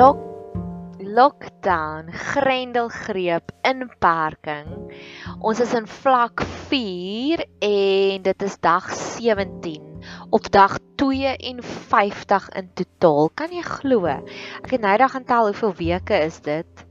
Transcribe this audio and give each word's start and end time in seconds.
Lock 0.00 0.16
lockdown, 0.96 2.06
grendelgreep, 2.08 3.50
inperking. 3.68 4.70
Ons 5.44 5.60
is 5.60 5.74
in 5.76 5.84
vlak 5.84 6.40
4 6.70 7.42
en 7.66 8.24
dit 8.24 8.44
is 8.46 8.56
dag 8.64 8.88
17 8.96 10.06
op 10.32 10.48
dag 10.56 10.78
52 10.96 12.48
in 12.62 12.72
totaal. 12.80 13.28
Kan 13.42 13.52
jy 13.52 13.66
glo? 13.66 14.08
Ek 14.62 14.72
het 14.72 14.80
nou 14.80 14.96
dag 14.96 15.12
gaan 15.12 15.28
tel 15.28 15.50
hoeveel 15.50 15.76
weke 15.82 16.24
is 16.24 16.40
dit? 16.48 16.86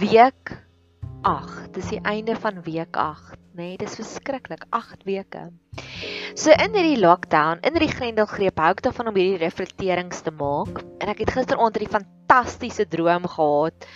Week 0.00 0.56
8. 1.28 1.68
Dis 1.76 1.92
die 1.92 2.00
einde 2.00 2.32
van 2.40 2.64
week 2.64 2.96
8, 2.96 3.36
nê? 3.52 3.74
Nee, 3.74 3.76
dis 3.76 4.00
verskriklik, 4.00 4.64
8 4.72 5.04
weke. 5.04 5.50
So 6.34 6.52
in 6.52 6.74
hierdie 6.76 7.00
lockdown, 7.00 7.62
in 7.64 7.72
hierdie 7.76 7.94
grendelgreep, 7.94 8.58
hou 8.60 8.74
ek 8.74 8.82
daarvan 8.84 9.08
om 9.08 9.16
hierdie 9.16 9.40
reflekterings 9.40 10.20
te 10.26 10.32
maak. 10.34 10.82
En 11.00 11.08
ek 11.08 11.22
het 11.24 11.32
gisteraand 11.32 11.78
'n 11.80 11.88
fantastiese 11.88 12.84
droom 12.88 13.24
gehad. 13.26 13.88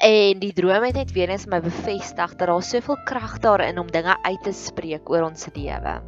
En 0.00 0.38
die 0.40 0.52
droom 0.52 0.84
het 0.84 0.94
net 0.94 1.12
weer 1.12 1.28
eens 1.28 1.46
my 1.46 1.60
bevestig 1.60 2.36
dat 2.36 2.48
daar 2.48 2.62
soveel 2.62 2.96
krag 3.04 3.38
daarin 3.38 3.78
om 3.78 3.86
dinge 3.86 4.16
uit 4.22 4.42
te 4.42 4.52
spreek 4.52 5.10
oor 5.10 5.28
ons 5.28 5.48
lewe. 5.54 6.00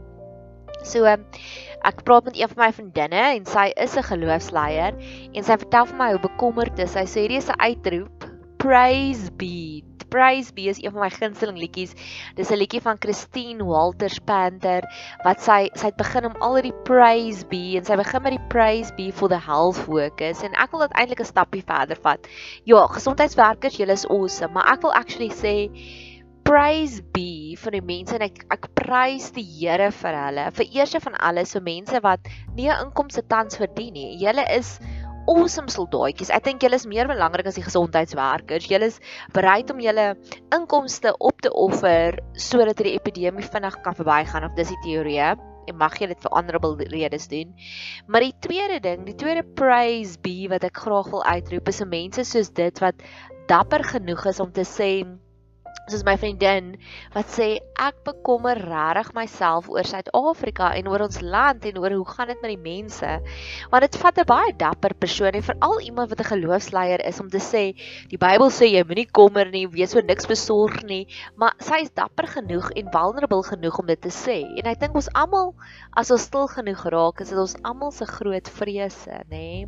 So 0.82 1.04
ek 1.04 2.02
praat 2.04 2.24
met 2.24 2.36
een 2.36 2.48
van 2.48 2.64
my 2.64 2.72
vriendinne 2.72 3.22
en 3.36 3.44
sy 3.46 3.72
is 3.76 3.96
'n 3.96 4.02
geloofsleier 4.02 4.94
en 5.34 5.44
sy 5.44 5.56
vertel 5.56 5.86
vir 5.86 5.96
my 5.96 6.10
hoe 6.10 6.20
bekommerd 6.20 6.78
is. 6.78 6.92
Sy 6.92 7.04
sê 7.04 7.20
hierdie 7.20 7.38
is 7.38 7.48
'n 7.48 7.60
uitroep, 7.60 8.24
praise 8.58 9.30
be 9.36 9.84
Praise 10.12 10.52
Be 10.52 10.68
is 10.68 10.82
een 10.82 10.92
van 10.92 11.06
my 11.06 11.10
gunsteling 11.10 11.56
liedjies. 11.56 11.94
Dis 12.36 12.50
'n 12.52 12.60
liedjie 12.60 12.82
van 12.84 13.00
Christine 13.00 13.64
Walters 13.64 14.18
Panther 14.28 14.84
wat 15.24 15.40
sy 15.40 15.70
sy 15.72 15.88
het 15.88 15.96
begin 15.96 16.28
om 16.28 16.36
al 16.44 16.60
die 16.60 16.74
Praise 16.84 17.46
Be 17.48 17.78
en 17.80 17.84
sy 17.88 17.96
begin 17.96 18.22
met 18.22 18.36
die 18.36 18.46
Praise 18.52 18.92
Be 18.96 19.10
for 19.10 19.32
the 19.32 19.40
health 19.40 19.86
workers 19.88 20.42
en 20.42 20.52
ek 20.52 20.70
wil 20.72 20.84
dit 20.84 20.96
eintlik 21.00 21.24
'n 21.24 21.32
stappie 21.32 21.64
verder 21.64 21.96
vat. 21.96 22.28
Ja, 22.64 22.86
gesondheidswerkers, 22.86 23.76
julle 23.80 23.92
is 23.96 24.06
awesome, 24.06 24.52
maar 24.52 24.68
ek 24.72 24.82
wil 24.82 24.92
actually 24.92 25.32
sê 25.32 25.70
praise 26.44 27.00
be 27.14 27.54
vir 27.56 27.76
die 27.76 27.84
mense 27.86 28.16
en 28.16 28.24
ek 28.26 28.42
ek 28.52 28.66
prys 28.76 29.30
die 29.36 29.44
Here 29.46 29.90
vir 29.90 30.16
hulle. 30.18 30.50
Vir 30.58 30.66
eerste 30.76 31.00
van 31.00 31.16
alles 31.28 31.54
vir 31.56 31.62
mense 31.62 32.00
wat 32.04 32.28
nie 32.56 32.68
'n 32.68 32.88
inkomste 32.88 33.22
tans 33.22 33.56
verdien 33.56 33.94
nie. 33.94 34.18
Julle 34.20 34.44
is 34.58 34.78
awesome 35.30 35.70
soldaatjies. 35.70 36.32
Ek 36.34 36.44
dink 36.48 36.64
julle 36.64 36.78
is 36.80 36.88
meer 36.88 37.08
belangrik 37.10 37.46
as 37.50 37.58
die 37.58 37.64
gesondheidswerkers. 37.66 38.68
Julle 38.70 38.90
is 38.90 38.98
bereid 39.36 39.70
om 39.70 39.80
julle 39.82 40.12
inkomste 40.54 41.14
op 41.18 41.40
te 41.44 41.52
offer 41.52 42.18
sodat 42.34 42.80
hierdie 42.80 42.98
epidemie 42.98 43.46
vinnig 43.46 43.78
kan 43.84 43.96
verbygaan 43.98 44.48
of 44.48 44.54
dis 44.58 44.72
die 44.72 44.82
teorie 44.86 45.20
en 45.70 45.76
mag 45.78 45.94
jy 46.00 46.08
dit 46.10 46.24
vir 46.24 46.32
honorable 46.34 46.88
redes 46.90 47.28
doen. 47.30 47.52
Maar 48.10 48.26
die 48.26 48.34
tweede 48.42 48.80
ding, 48.82 49.04
die 49.06 49.18
tweede 49.18 49.44
praise 49.58 50.18
be 50.22 50.48
wat 50.50 50.66
ek 50.66 50.82
graag 50.84 51.10
wil 51.12 51.22
uitroep 51.22 51.70
is 51.70 51.78
se 51.82 51.86
mense 51.86 52.24
soos 52.26 52.50
dit 52.58 52.82
wat 52.82 53.04
dapper 53.50 53.84
genoeg 53.86 54.26
is 54.30 54.40
om 54.42 54.50
te 54.54 54.66
sê 54.66 54.90
soos 55.92 56.04
my 56.06 56.16
vriendin 56.20 56.72
wat 57.14 57.30
sê 57.32 57.48
ek 57.82 58.02
bekommer 58.06 58.58
regtig 58.58 59.12
myself 59.16 59.68
oor 59.72 59.86
Suid-Afrika 59.86 60.72
en 60.78 60.88
oor 60.90 61.06
ons 61.06 61.20
land 61.22 61.64
en 61.68 61.78
oor 61.82 61.94
hoe 61.98 62.06
gaan 62.08 62.32
dit 62.32 62.42
met 62.42 62.54
die 62.54 62.62
mense. 62.62 63.10
Want 63.72 63.86
dit 63.86 63.98
vat 64.02 64.18
'n 64.18 64.26
baie 64.26 64.52
dapper 64.56 64.94
persoon 64.94 65.36
en 65.38 65.42
veral 65.42 65.80
iemand 65.80 66.10
wat 66.10 66.20
'n 66.20 66.32
geloofsleier 66.32 67.04
is 67.06 67.20
om 67.20 67.28
te 67.28 67.38
sê 67.38 67.64
die 68.08 68.18
Bybel 68.18 68.50
sê 68.50 68.70
jy 68.72 68.82
moenie 68.84 69.08
kommer 69.10 69.50
nie, 69.50 69.66
wees 69.66 69.94
oor 69.94 70.04
niks 70.04 70.26
besorg 70.26 70.82
nie, 70.82 71.06
maar 71.36 71.54
sy 71.60 71.82
is 71.82 71.90
dapper 71.90 72.26
genoeg 72.26 72.70
en 72.76 72.90
vulnerable 72.92 73.42
genoeg 73.42 73.78
om 73.78 73.86
dit 73.86 74.00
te 74.00 74.08
sê. 74.08 74.38
En 74.58 74.70
ek 74.70 74.80
dink 74.80 74.94
ons 74.94 75.08
almal 75.14 75.54
as 75.96 76.10
ons 76.10 76.22
stil 76.22 76.48
genoeg 76.48 76.84
raak, 76.92 77.20
is 77.20 77.28
dit 77.28 77.38
ons 77.38 77.56
almal 77.64 77.90
se 77.90 78.06
groot 78.06 78.48
vrese, 78.48 79.22
nê. 79.30 79.66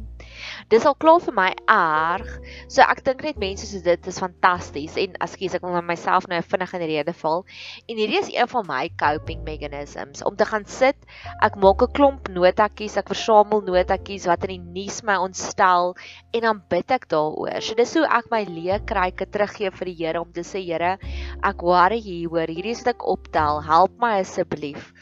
Dis 0.70 0.86
al 0.86 0.94
klaar 0.94 1.20
vir 1.20 1.34
my 1.34 1.50
erg. 1.68 2.28
So 2.68 2.82
ek 2.82 3.04
dink 3.04 3.22
net 3.22 3.40
mense 3.40 3.66
soos 3.66 3.84
dit 3.84 4.06
is 4.06 4.20
fantasties 4.22 4.96
en 5.00 5.16
askies 5.24 5.54
ek 5.54 5.62
wil 5.62 5.80
my 5.82 5.96
myself 6.14 6.28
nou 6.30 6.40
vinnig 6.42 6.74
in 6.74 6.82
die 6.82 6.90
rede 6.92 7.12
val. 7.18 7.44
En 7.88 7.98
hierdie 7.98 8.20
is 8.20 8.30
een 8.32 8.48
van 8.48 8.66
my 8.68 8.88
coping 9.00 9.42
mechanisms 9.44 10.22
om 10.24 10.36
te 10.36 10.46
gaan 10.46 10.64
sit. 10.66 10.96
Ek 11.42 11.56
maak 11.56 11.82
'n 11.82 11.92
klomp 11.92 12.28
notatjies, 12.28 12.96
ek 12.96 13.08
versamel 13.08 13.62
notatjies 13.62 14.26
wat 14.26 14.44
in 14.44 14.54
die 14.54 14.82
nuus 14.82 15.02
my 15.02 15.16
ontstel 15.16 15.94
en 16.32 16.40
dan 16.40 16.62
bid 16.70 16.90
ek 16.90 17.08
daaroor. 17.08 17.60
So 17.60 17.74
dis 17.74 17.94
hoe 17.94 18.06
ek 18.06 18.30
my 18.30 18.44
leekryke 18.44 19.26
teruggee 19.26 19.70
vir 19.70 19.86
die 19.86 19.94
Here 20.04 20.20
om 20.20 20.32
te 20.32 20.42
sê 20.42 20.62
Here, 20.64 20.98
ek 21.42 21.62
worry 21.62 22.00
hieroor. 22.00 22.48
Hierdie 22.48 22.72
is 22.72 22.84
wat 22.84 22.94
ek 22.94 23.06
optel. 23.06 23.62
Help 23.62 23.98
my 23.98 24.20
asseblief. 24.20 24.92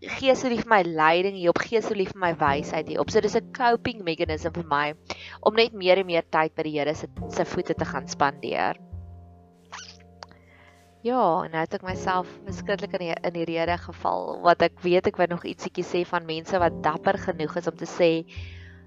Gee 0.00 0.30
asseblief 0.30 0.66
my 0.66 0.82
leiding 0.82 1.34
hier 1.34 1.50
op, 1.50 1.58
gee 1.58 1.78
asseblief 1.78 2.14
my 2.14 2.32
wysheid 2.34 2.88
hier 2.88 3.00
op. 3.00 3.10
So 3.10 3.20
dis 3.20 3.36
'n 3.36 3.52
coping 3.52 4.04
mechanism 4.04 4.52
vir 4.54 4.64
my 4.64 4.94
om 5.42 5.54
net 5.54 5.72
meer 5.72 5.98
en 5.98 6.06
meer 6.06 6.22
tyd 6.30 6.54
by 6.54 6.62
die 6.62 6.78
Here 6.78 6.94
se 6.94 7.08
se 7.28 7.44
voete 7.44 7.74
te 7.74 7.84
gaan 7.84 8.08
spandeer. 8.08 8.93
Ja, 11.04 11.44
en 11.44 11.50
nou 11.52 11.60
het 11.60 11.74
ek 11.76 11.82
myself 11.84 12.28
beskiklik 12.46 12.94
in 12.96 13.02
die 13.02 13.14
in 13.28 13.34
die 13.34 13.44
rede 13.44 13.74
geval 13.76 14.38
wat 14.40 14.62
ek 14.64 14.78
weet 14.80 15.10
ek 15.10 15.18
wou 15.20 15.26
nog 15.28 15.42
ietsiekie 15.44 15.82
sê 15.84 16.00
van 16.08 16.24
mense 16.24 16.56
wat 16.62 16.78
dapper 16.86 17.18
genoeg 17.20 17.58
is 17.60 17.66
om 17.68 17.74
te 17.76 17.84
sê 17.84 18.06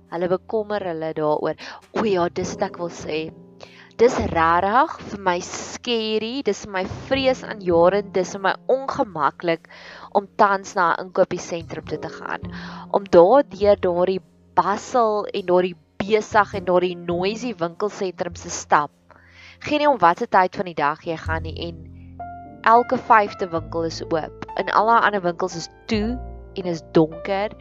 hulle 0.09 0.29
bekommer 0.31 0.81
hulle 0.89 1.11
daaroor. 1.13 1.59
O 1.93 2.05
ja, 2.09 2.23
dis 2.39 2.55
wat 2.55 2.63
ek 2.71 2.79
wil 2.81 2.89
sê. 2.89 3.19
Dis 4.01 4.17
rarig 4.31 4.95
vir 5.11 5.21
my 5.27 5.35
scary, 5.45 6.31
dis 6.47 6.63
my 6.73 6.81
vrees 7.05 7.43
aan 7.45 7.61
jare, 7.61 7.99
dis 8.01 8.31
vir 8.33 8.43
my 8.47 8.53
ongemaklik 8.65 9.69
om 10.17 10.25
tans 10.41 10.73
na 10.73 10.87
'n 10.95 11.05
inkopiesentrum 11.05 11.85
toe 11.85 11.99
te 12.01 12.11
gaan. 12.15 12.49
Om 12.97 13.05
daar 13.17 13.45
deur 13.45 13.77
daardie 13.77 14.23
bustle 14.57 15.29
en 15.37 15.45
daardie 15.53 15.77
besig 16.01 16.55
en 16.57 16.65
daardie 16.65 16.97
noisy 16.97 17.53
winkelsentrums 17.61 18.41
te 18.41 18.49
stap. 18.49 18.91
Geen 19.59 19.85
nie 19.85 19.91
om 19.93 20.01
watter 20.01 20.25
tyd 20.25 20.55
van 20.55 20.65
die 20.65 20.79
dag 20.81 21.05
jy 21.05 21.17
gaan 21.17 21.45
nie 21.45 21.55
en 21.67 21.96
elke 22.67 22.97
vyfde 23.09 23.49
winkel 23.51 23.87
is 23.87 24.01
oop. 24.03 24.47
In 24.59 24.71
al 24.75 24.91
die 24.91 25.01
ander 25.09 25.23
winkels 25.23 25.55
is 25.55 25.69
toe 25.91 26.17
en 26.57 26.71
is 26.73 26.83
donker. 26.97 27.55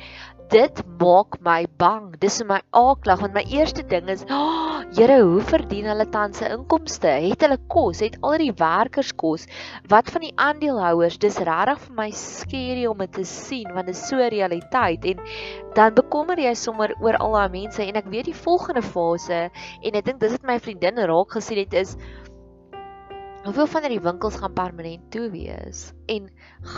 Dit 0.50 0.82
maak 1.00 1.40
my 1.42 1.66
bang. 1.78 2.12
Dis 2.22 2.38
my 2.46 2.60
aaklag 2.70 3.22
want 3.22 3.34
my 3.34 3.44
eerste 3.50 3.82
ding 3.90 4.08
is, 4.08 4.24
oh, 4.30 4.66
Here, 4.94 5.16
hoe 5.18 5.42
verdien 5.42 5.88
hulle 5.90 6.04
tans 6.14 6.38
se 6.38 6.46
inkomste? 6.54 7.10
Het 7.10 7.42
hulle 7.42 7.56
kos? 7.72 7.98
Het 8.04 8.14
al 8.24 8.36
die 8.38 8.52
werkers 8.56 9.10
kos? 9.18 9.48
Wat 9.90 10.12
van 10.14 10.22
die 10.24 10.30
aandeelhouers? 10.40 11.18
Dis 11.20 11.40
regtig 11.42 11.80
vir 11.82 11.96
my 11.98 12.06
skerry 12.14 12.86
om 12.86 13.02
dit 13.02 13.12
te 13.18 13.24
sien 13.26 13.66
want 13.74 13.90
dit 13.90 13.98
is 13.98 14.04
so 14.06 14.22
realiteit 14.32 15.04
en 15.10 15.20
dan 15.76 15.96
bekommer 15.98 16.38
jy 16.40 16.54
sommer 16.56 16.94
oor 17.02 17.18
al 17.20 17.34
daai 17.34 17.56
mense 17.58 17.82
en 17.82 17.98
ek 17.98 18.06
weet 18.14 18.30
die 18.30 18.38
volgende 18.46 18.84
fase 18.86 19.40
en 19.50 19.98
ek 19.98 20.06
dink 20.06 20.22
dis 20.22 20.32
wat 20.38 20.46
my 20.48 20.56
vriendin 20.62 21.02
raak 21.10 21.34
gesien 21.34 21.60
het 21.60 21.76
is 21.82 21.96
Hoeveel 23.46 23.68
van 23.70 23.84
hierdie 23.86 24.02
winkels 24.02 24.36
gaan 24.42 24.54
permanent 24.56 25.04
toe 25.14 25.28
wees? 25.30 25.92
En 26.10 26.24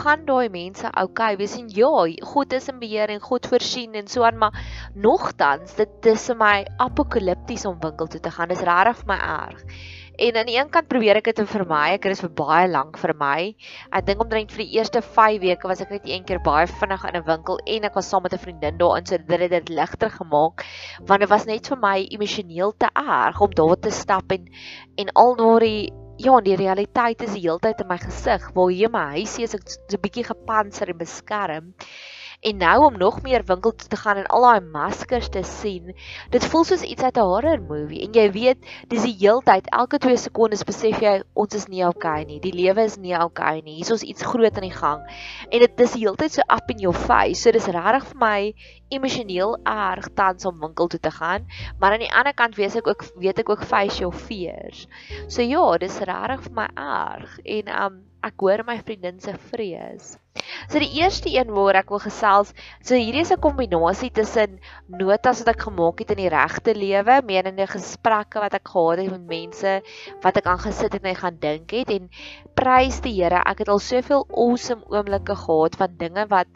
gaan 0.01 0.25
daai 0.27 0.51
mense 0.53 0.85
okay, 1.01 1.37
wees 1.39 1.55
en 1.57 1.69
ja, 1.73 1.89
God 2.29 2.51
is 2.53 2.67
in 2.69 2.77
beheer 2.77 3.09
en 3.09 3.23
God 3.23 3.47
voorsien 3.49 3.95
en 3.97 4.05
so 4.07 4.21
aan, 4.21 4.37
maar 4.37 4.59
nogtans 4.93 5.73
dit 5.79 5.95
dis 6.05 6.25
vir 6.29 6.35
my 6.37 6.51
apokalipties 6.77 7.63
om 7.65 7.79
winkel 7.81 8.11
toe 8.13 8.19
te 8.21 8.29
gaan. 8.35 8.53
Dis 8.53 8.61
regtig 8.61 8.99
vir 8.99 9.09
my 9.09 9.17
erg. 9.17 9.63
En 10.19 10.37
aan 10.37 10.51
die 10.51 10.59
een 10.59 10.69
kant 10.69 10.91
probeer 10.91 11.17
ek 11.17 11.31
dit 11.31 11.41
vermy. 11.49 11.79
Ek 11.95 12.05
het 12.05 12.13
dit 12.13 12.21
vir 12.27 12.35
baie 12.37 12.67
lank 12.69 12.99
vermy. 13.01 13.55
Ek 13.89 14.05
dink 14.05 14.21
omtrent 14.21 14.53
vir 14.53 14.61
die 14.61 14.77
eerste 14.77 15.01
5 15.01 15.39
weke 15.41 15.71
was 15.71 15.81
ek 15.81 15.95
net 15.95 16.05
een 16.05 16.27
keer 16.27 16.43
baie 16.45 16.67
vinnig 16.69 17.05
in 17.09 17.17
'n 17.17 17.25
winkel 17.31 17.57
en 17.65 17.87
ek 17.89 17.97
was 17.97 18.11
saam 18.13 18.21
met 18.27 18.35
'n 18.37 18.43
vriendin 18.43 18.77
daarin 18.77 19.07
so 19.07 19.17
dit 19.17 19.41
het 19.41 19.49
dit 19.49 19.69
ligter 19.69 20.11
gemaak 20.11 20.67
want 21.01 21.21
dit 21.21 21.29
was 21.29 21.45
net 21.45 21.65
vir 21.65 21.81
my 21.81 22.05
emosioneel 22.11 22.75
te 22.77 22.89
erg 22.93 23.41
om 23.41 23.49
daar 23.49 23.79
te 23.79 23.89
stap 23.89 24.31
en 24.31 24.45
en 24.97 25.09
al 25.15 25.35
daardie 25.35 25.89
ja, 26.19 26.35
die 26.43 26.55
realiteit 26.59 27.21
is 27.23 27.35
die 27.37 27.45
heeltyd 27.45 27.79
in 27.83 27.87
my 27.87 27.97
gesig 28.01 28.47
waar 28.55 28.71
hier 28.75 28.91
my 28.91 29.05
huisie 29.15 29.45
is 29.47 29.55
ek 29.55 29.63
so 29.71 29.95
'n 29.95 30.01
bietjie 30.03 30.25
gepantser 30.27 30.91
en 30.91 30.99
beskerm. 30.99 31.69
En 32.39 32.57
nou 32.57 32.85
om 32.85 32.97
nog 32.97 33.21
meer 33.21 33.43
winkel 33.43 33.73
toe 33.75 33.87
te 33.87 33.97
gaan 33.99 34.15
en 34.15 34.27
al 34.31 34.41
daai 34.41 34.61
maskers 34.71 35.27
te 35.29 35.41
sien, 35.43 35.91
dit 36.31 36.45
voel 36.51 36.63
soos 36.63 36.85
iets 36.87 37.03
uit 37.03 37.17
'n 37.17 37.27
horror 37.31 37.59
movie. 37.61 37.99
En 38.05 38.13
jy 38.15 38.31
weet, 38.31 38.69
dis 38.87 39.03
die 39.03 39.15
heeltyd, 39.19 39.67
elke 39.69 39.97
2 39.97 40.17
sekondes 40.17 40.63
besef 40.63 41.01
jy 41.03 41.21
ons 41.33 41.55
is 41.55 41.67
nie 41.67 41.83
okay 41.87 42.23
nie. 42.23 42.39
Die 42.39 42.53
lewe 42.53 42.83
is 42.83 42.95
nie 42.97 43.15
okay 43.19 43.59
nie. 43.59 43.75
Hier 43.75 43.93
is 43.93 44.03
iets 44.03 44.23
groot 44.23 44.55
aan 44.55 44.69
die 44.69 44.77
gang. 44.77 45.03
En 45.49 45.59
dit 45.59 45.79
is 45.79 45.91
die 45.91 46.05
heeltyd 46.05 46.31
so 46.31 46.41
up 46.47 46.69
in 46.69 46.79
your 46.79 46.95
face. 46.95 47.41
So 47.41 47.51
dis 47.51 47.67
regtig 47.67 48.07
vir 48.07 48.19
my 48.19 48.53
emosioneel 48.87 49.57
erg 49.65 50.07
tans 50.15 50.45
om 50.45 50.59
winkel 50.59 50.87
toe 50.87 50.99
te 50.99 51.11
gaan, 51.11 51.45
maar 51.79 51.91
aan 51.91 52.05
die 52.07 52.13
ander 52.13 52.33
kant 52.33 52.55
weet 52.55 52.75
ek 52.75 52.87
ook 52.87 53.03
weet 53.15 53.39
ek 53.39 53.49
ook 53.49 53.63
face 53.63 53.99
your 53.99 54.15
fears. 54.15 54.87
So 55.27 55.41
ja, 55.41 55.77
dis 55.77 55.99
regtig 55.99 56.47
vir 56.47 56.53
my 56.53 56.69
erg 56.75 57.39
en 57.43 57.75
um 57.83 58.08
ek 58.25 58.43
hoor 58.43 58.63
my 58.67 58.75
vriendin 58.83 59.19
se 59.23 59.33
vrees. 59.51 60.17
So 60.71 60.79
die 60.81 60.91
eerste 60.99 61.31
een 61.31 61.51
waar 61.55 61.79
ek 61.79 61.91
wil 61.93 62.01
gesels, 62.03 62.51
so 62.83 62.97
hierdie 62.97 63.23
is 63.23 63.31
'n 63.31 63.41
kombinasie 63.43 64.11
tussen 64.11 64.59
notas 64.87 65.43
wat 65.43 65.55
ek 65.55 65.65
gemaak 65.67 65.99
het 66.03 66.11
in 66.11 66.21
die 66.23 66.31
regte 66.33 66.75
lewe, 66.75 67.21
menende 67.23 67.67
gesprekke 67.67 68.39
wat 68.43 68.53
ek 68.53 68.67
gehad 68.67 68.99
het 68.99 69.11
met 69.11 69.27
mense 69.27 69.81
wat 70.23 70.37
ek 70.37 70.47
aangesit 70.47 70.93
het 70.93 71.03
en 71.03 71.15
gaan 71.15 71.39
dink 71.39 71.71
het 71.71 71.89
en 71.89 72.09
prys 72.55 72.99
die 73.01 73.15
Here, 73.19 73.41
ek 73.45 73.59
het 73.59 73.69
al 73.69 73.79
soveel 73.79 74.27
awesome 74.31 74.83
oomblikke 74.87 75.35
gehad 75.35 75.75
van 75.75 75.97
dinge 75.97 76.25
wat 76.29 76.47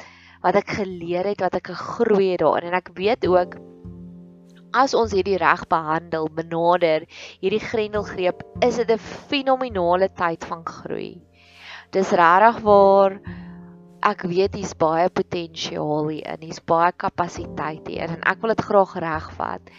wat 0.43 0.55
ek 0.55 0.75
geleer 0.75 1.23
het, 1.23 1.39
wat 1.39 1.55
ek 1.55 1.71
gegroei 1.71 2.31
het 2.31 2.41
daarin 2.43 2.73
en 2.73 2.79
ek 2.79 2.91
weet 2.95 3.27
ook 3.27 3.55
as 4.73 4.93
ons 4.97 5.13
hierdie 5.13 5.37
reg 5.37 5.67
behandel, 5.69 6.27
benader 6.33 7.05
hierdie 7.41 7.61
grendelgreep, 7.61 8.41
is 8.65 8.77
dit 8.81 8.89
'n 8.91 8.97
fenominale 9.29 10.09
tyd 10.09 10.43
van 10.49 10.65
groei. 10.65 11.21
Dis 11.93 12.09
regtig 12.17 12.63
waar 12.65 13.19
ek 14.03 14.23
weet 14.27 14.55
hier's 14.57 14.73
baie 14.75 15.05
potensiaal 15.13 16.09
hier, 16.09 16.39
hier's 16.41 16.63
baie 16.67 16.89
kapasiteit 16.97 17.85
hier 17.87 18.09
en 18.09 18.25
ek 18.27 18.41
wil 18.41 18.51
dit 18.55 18.63
graag 18.65 18.95
regvat. 19.03 19.69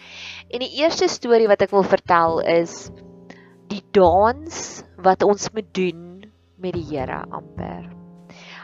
En 0.48 0.62
die 0.62 0.70
eerste 0.78 1.10
storie 1.10 1.50
wat 1.50 1.66
ek 1.66 1.74
wil 1.74 1.82
vertel 1.82 2.38
is 2.54 2.86
die 3.72 3.82
dans 3.96 4.62
wat 5.02 5.26
ons 5.26 5.50
moet 5.56 5.68
doen 5.74 6.22
met 6.62 6.78
die 6.78 6.86
Here 6.92 7.24
amper. 7.34 7.90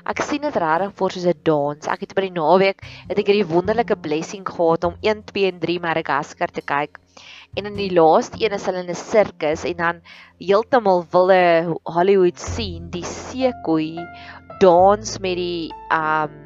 Ek 0.08 0.22
sien 0.24 0.46
dit 0.46 0.56
regtig 0.62 0.94
voor 0.96 1.12
soos 1.12 1.26
'n 1.26 1.42
dans. 1.44 1.90
Ek 1.90 2.06
het 2.06 2.14
by 2.14 2.22
die 2.28 2.38
naweek 2.38 2.86
het 3.10 3.18
ek 3.18 3.26
hierdie 3.26 3.50
wonderlike 3.50 3.96
blessing 3.98 4.46
gehad 4.46 4.84
om 4.84 4.94
1 5.02 5.24
2 5.26 5.50
en 5.50 5.58
3 5.58 5.80
Madagascar 5.80 6.48
te 6.48 6.62
kyk. 6.62 6.98
En 7.58 7.66
in 7.66 7.74
die 7.74 7.90
laaste 7.90 8.38
een 8.38 8.54
is 8.54 8.66
hulle 8.68 8.84
in 8.84 8.90
'n 8.92 8.94
sirkus 8.94 9.64
en 9.64 9.76
dan 9.76 9.96
heeltemal 10.38 11.02
wille 11.10 11.74
Hollywood 11.82 12.38
sien 12.38 12.90
die 12.94 13.04
seekoei 13.04 13.98
dans 14.62 15.18
met 15.18 15.36
die 15.36 15.72
um 15.90 16.36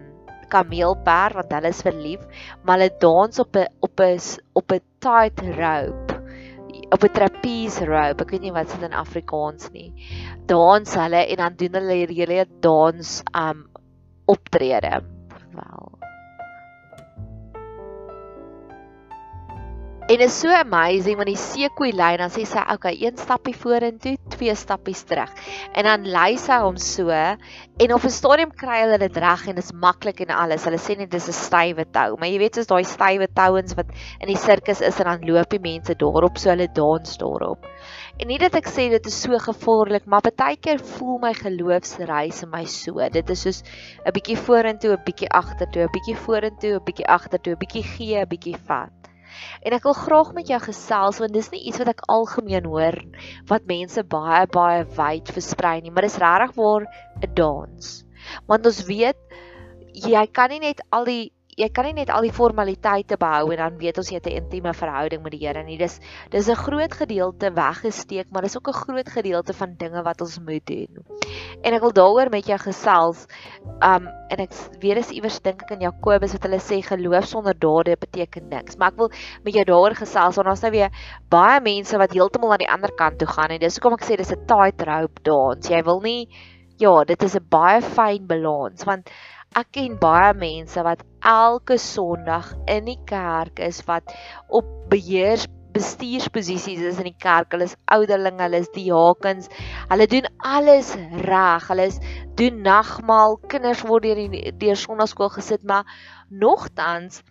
kameelperd 0.48 1.34
want 1.34 1.52
hulle 1.52 1.68
is 1.68 1.82
verlief, 1.84 2.24
maar 2.62 2.78
hulle 2.78 2.96
dans 2.98 3.38
op 3.38 3.56
'n 3.56 3.68
op 3.80 4.00
'n 4.00 4.18
op 4.52 4.72
'n 4.72 4.80
tight 4.98 5.40
rope 5.60 6.14
op 6.94 7.04
'n 7.04 7.12
trapeze 7.12 7.84
rope. 7.84 8.22
Ek 8.24 8.30
weet 8.30 8.40
nie 8.40 8.52
wat 8.52 8.70
dit 8.72 8.82
in 8.82 8.92
Afrikaans 8.92 9.70
nie 9.72 9.92
dans 10.46 10.94
hulle 10.94 11.26
en 11.26 11.36
dan 11.36 11.56
doen 11.56 11.80
hulle 11.80 12.00
hierdie 12.00 12.20
hele 12.24 12.46
dans 12.60 13.22
um 13.32 13.66
optrede. 14.24 15.13
En 20.06 20.20
is 20.20 20.34
so 20.36 20.52
amazing 20.52 21.16
want 21.16 21.30
die 21.30 21.40
seekoei 21.40 21.88
lyn 21.96 22.18
dan 22.20 22.28
sê 22.32 22.42
sy 22.44 22.60
okay, 22.68 22.90
een 23.00 23.14
stappie 23.16 23.54
vorentoe, 23.56 24.18
twee 24.34 24.52
stappies 24.52 25.00
terug. 25.08 25.30
En 25.72 25.86
dan 25.88 26.02
lei 26.12 26.34
sy 26.36 26.58
hom 26.60 26.76
so 26.76 27.08
en 27.08 27.94
op 27.96 28.04
'n 28.04 28.12
stadium 28.12 28.52
kry 28.52 28.82
hulle 28.82 28.98
dit 29.00 29.16
reg 29.24 29.46
en 29.48 29.56
dit 29.56 29.64
is 29.64 29.72
maklik 29.72 30.20
en 30.20 30.34
alles. 30.36 30.66
Hulle 30.68 30.76
sê 30.76 30.98
net 30.98 31.10
dis 31.10 31.28
'n 31.28 31.32
stywe 31.38 31.86
tou, 31.96 32.18
maar 32.18 32.28
jy 32.28 32.38
weet 32.38 32.54
soos 32.60 32.68
daai 32.68 32.84
stywe 32.84 33.28
touens 33.32 33.72
wat 33.78 33.96
in 34.20 34.28
die 34.28 34.36
sirkus 34.36 34.82
is 34.82 35.00
en 35.00 35.08
dan 35.08 35.24
loop 35.24 35.48
die 35.48 35.62
mense 35.70 35.96
daarop 35.96 36.36
so 36.36 36.50
hulle 36.50 36.68
dans 36.68 37.16
daarop. 37.16 37.64
En 38.20 38.28
nie 38.28 38.38
dat 38.38 38.54
ek 38.60 38.68
sê 38.68 38.90
dit 38.90 39.06
is 39.06 39.22
so 39.22 39.38
gevaarlik, 39.38 40.04
maar 40.04 40.20
baie 40.20 40.56
keer 40.56 40.84
voel 40.84 41.18
my 41.18 41.32
geloofsreis 41.32 42.42
in 42.42 42.50
my 42.50 42.66
so. 42.66 43.08
Dit 43.08 43.30
is 43.30 43.40
soos 43.40 43.62
'n 44.04 44.12
bietjie 44.12 44.36
vorentoe, 44.36 44.92
'n 44.92 45.04
bietjie 45.06 45.30
agtertoe, 45.30 45.88
'n 45.88 45.92
bietjie 45.96 46.16
vorentoe, 46.16 46.74
'n 46.76 46.84
bietjie 46.84 47.08
agtertoe, 47.08 47.54
'n 47.54 47.58
bietjie 47.58 47.82
gee, 47.82 48.20
'n 48.20 48.28
bietjie 48.28 48.56
vat. 48.68 49.03
En 49.62 49.76
ek 49.76 49.86
wil 49.88 49.96
graag 49.98 50.32
met 50.36 50.50
jou 50.52 50.60
gesels 50.66 51.20
want 51.22 51.32
dis 51.36 51.50
nie 51.52 51.62
iets 51.68 51.80
wat 51.82 51.92
ek 51.94 52.04
algemeen 52.12 52.68
hoor 52.70 52.98
wat 53.50 53.68
mense 53.70 54.04
baie 54.16 54.46
baie 54.46 54.84
wyd 54.98 55.32
versprei 55.36 55.80
nie, 55.80 55.90
maar 55.90 56.06
dis 56.06 56.20
regtig 56.22 56.54
waar 56.58 56.86
'n 57.22 57.34
dans. 57.34 58.04
Want 58.46 58.66
ons 58.66 58.84
weet 58.88 59.18
jy 59.94 60.26
kan 60.26 60.50
nie 60.50 60.60
net 60.60 60.82
al 60.90 61.04
die 61.04 61.32
jy 61.58 61.68
kan 61.74 61.86
nie 61.88 61.94
net 62.00 62.10
al 62.10 62.24
die 62.26 62.32
formaliteite 62.34 63.16
behou 63.20 63.52
en 63.54 63.60
dan 63.62 63.76
weet 63.78 63.98
ons 64.00 64.10
jy 64.10 64.18
het 64.18 64.26
'n 64.26 64.42
intieme 64.42 64.72
verhouding 64.74 65.22
met 65.22 65.32
die 65.32 65.46
Here 65.46 65.62
nie. 65.62 65.78
Dis 65.78 66.00
dis 66.30 66.48
'n 66.48 66.54
groot 66.54 66.92
gedeelte 66.92 67.50
weggesteek, 67.54 68.30
maar 68.30 68.42
dis 68.42 68.56
ook 68.56 68.68
'n 68.68 68.72
groot 68.72 69.08
gedeelte 69.08 69.52
van 69.52 69.74
dinge 69.76 70.02
wat 70.02 70.20
ons 70.20 70.38
moet 70.38 70.66
doen. 70.66 71.04
En 71.62 71.72
ek 71.74 71.80
wil 71.80 71.92
daaroor 71.92 72.30
met 72.30 72.46
jou 72.46 72.58
gesels. 72.58 73.26
Um 73.80 74.08
en 74.28 74.38
ek 74.38 74.52
weet 74.80 74.96
dis 74.96 75.10
iewers 75.10 75.40
dink 75.40 75.62
ek 75.62 75.70
in 75.70 75.80
Jakobus 75.80 76.32
wat 76.32 76.42
hulle 76.42 76.60
sê 76.60 76.82
geloof 76.82 77.24
sonder 77.24 77.54
dade 77.58 77.96
beteken 77.96 78.48
niks. 78.48 78.76
Maar 78.76 78.88
ek 78.92 78.96
wil 78.96 79.10
met 79.44 79.54
jou 79.54 79.64
daaroor 79.64 79.94
gesels 79.94 80.36
want 80.36 80.48
ons 80.48 80.62
nou 80.62 80.70
weer 80.70 80.90
baie 81.28 81.60
mense 81.60 81.98
wat 81.98 82.12
heeltemal 82.12 82.52
aan 82.52 82.58
die 82.58 82.70
ander 82.70 82.92
kant 82.94 83.18
toe 83.18 83.28
gaan 83.28 83.50
en 83.50 83.60
dis 83.60 83.76
hoekom 83.76 83.94
ek 83.94 84.04
sê 84.04 84.16
dis 84.16 84.32
'n 84.32 84.46
tight 84.46 84.82
rope 84.82 85.22
dans. 85.22 85.68
Jy 85.68 85.82
wil 85.82 86.00
nie 86.00 86.28
ja, 86.78 87.04
dit 87.04 87.22
is 87.22 87.36
'n 87.36 87.46
baie 87.48 87.80
fyn 87.80 88.26
balans 88.26 88.84
want 88.84 89.10
ek 89.54 89.74
ken 89.76 89.98
baie 90.02 90.32
mense 90.34 90.82
wat 90.82 91.04
elke 91.22 91.76
Sondag 91.78 92.52
in 92.70 92.88
die 92.90 92.98
kerk 93.06 93.60
is 93.62 93.82
wat 93.86 94.10
op 94.48 94.66
beheers 94.90 95.46
bestuursposisies 95.74 96.82
is 96.86 96.98
in 97.02 97.08
die 97.10 97.18
kerk. 97.18 97.50
Hulle 97.54 97.66
is 97.66 97.76
ouderlinge, 97.90 98.42
hulle 98.44 98.60
is 98.62 98.70
diakens. 98.74 99.48
Hulle 99.90 100.06
doen 100.10 100.28
alles 100.38 100.92
reg. 101.26 101.66
Hulle 101.70 101.88
is 101.90 101.98
doen 102.38 102.62
nagmaal, 102.66 103.38
kinders 103.50 103.82
word 103.86 104.06
deur 104.06 104.20
die 104.22 104.52
deur 104.60 104.78
sonnaskool 104.78 105.32
gesit, 105.34 105.66
maar 105.66 105.88
nogtans 106.30 107.22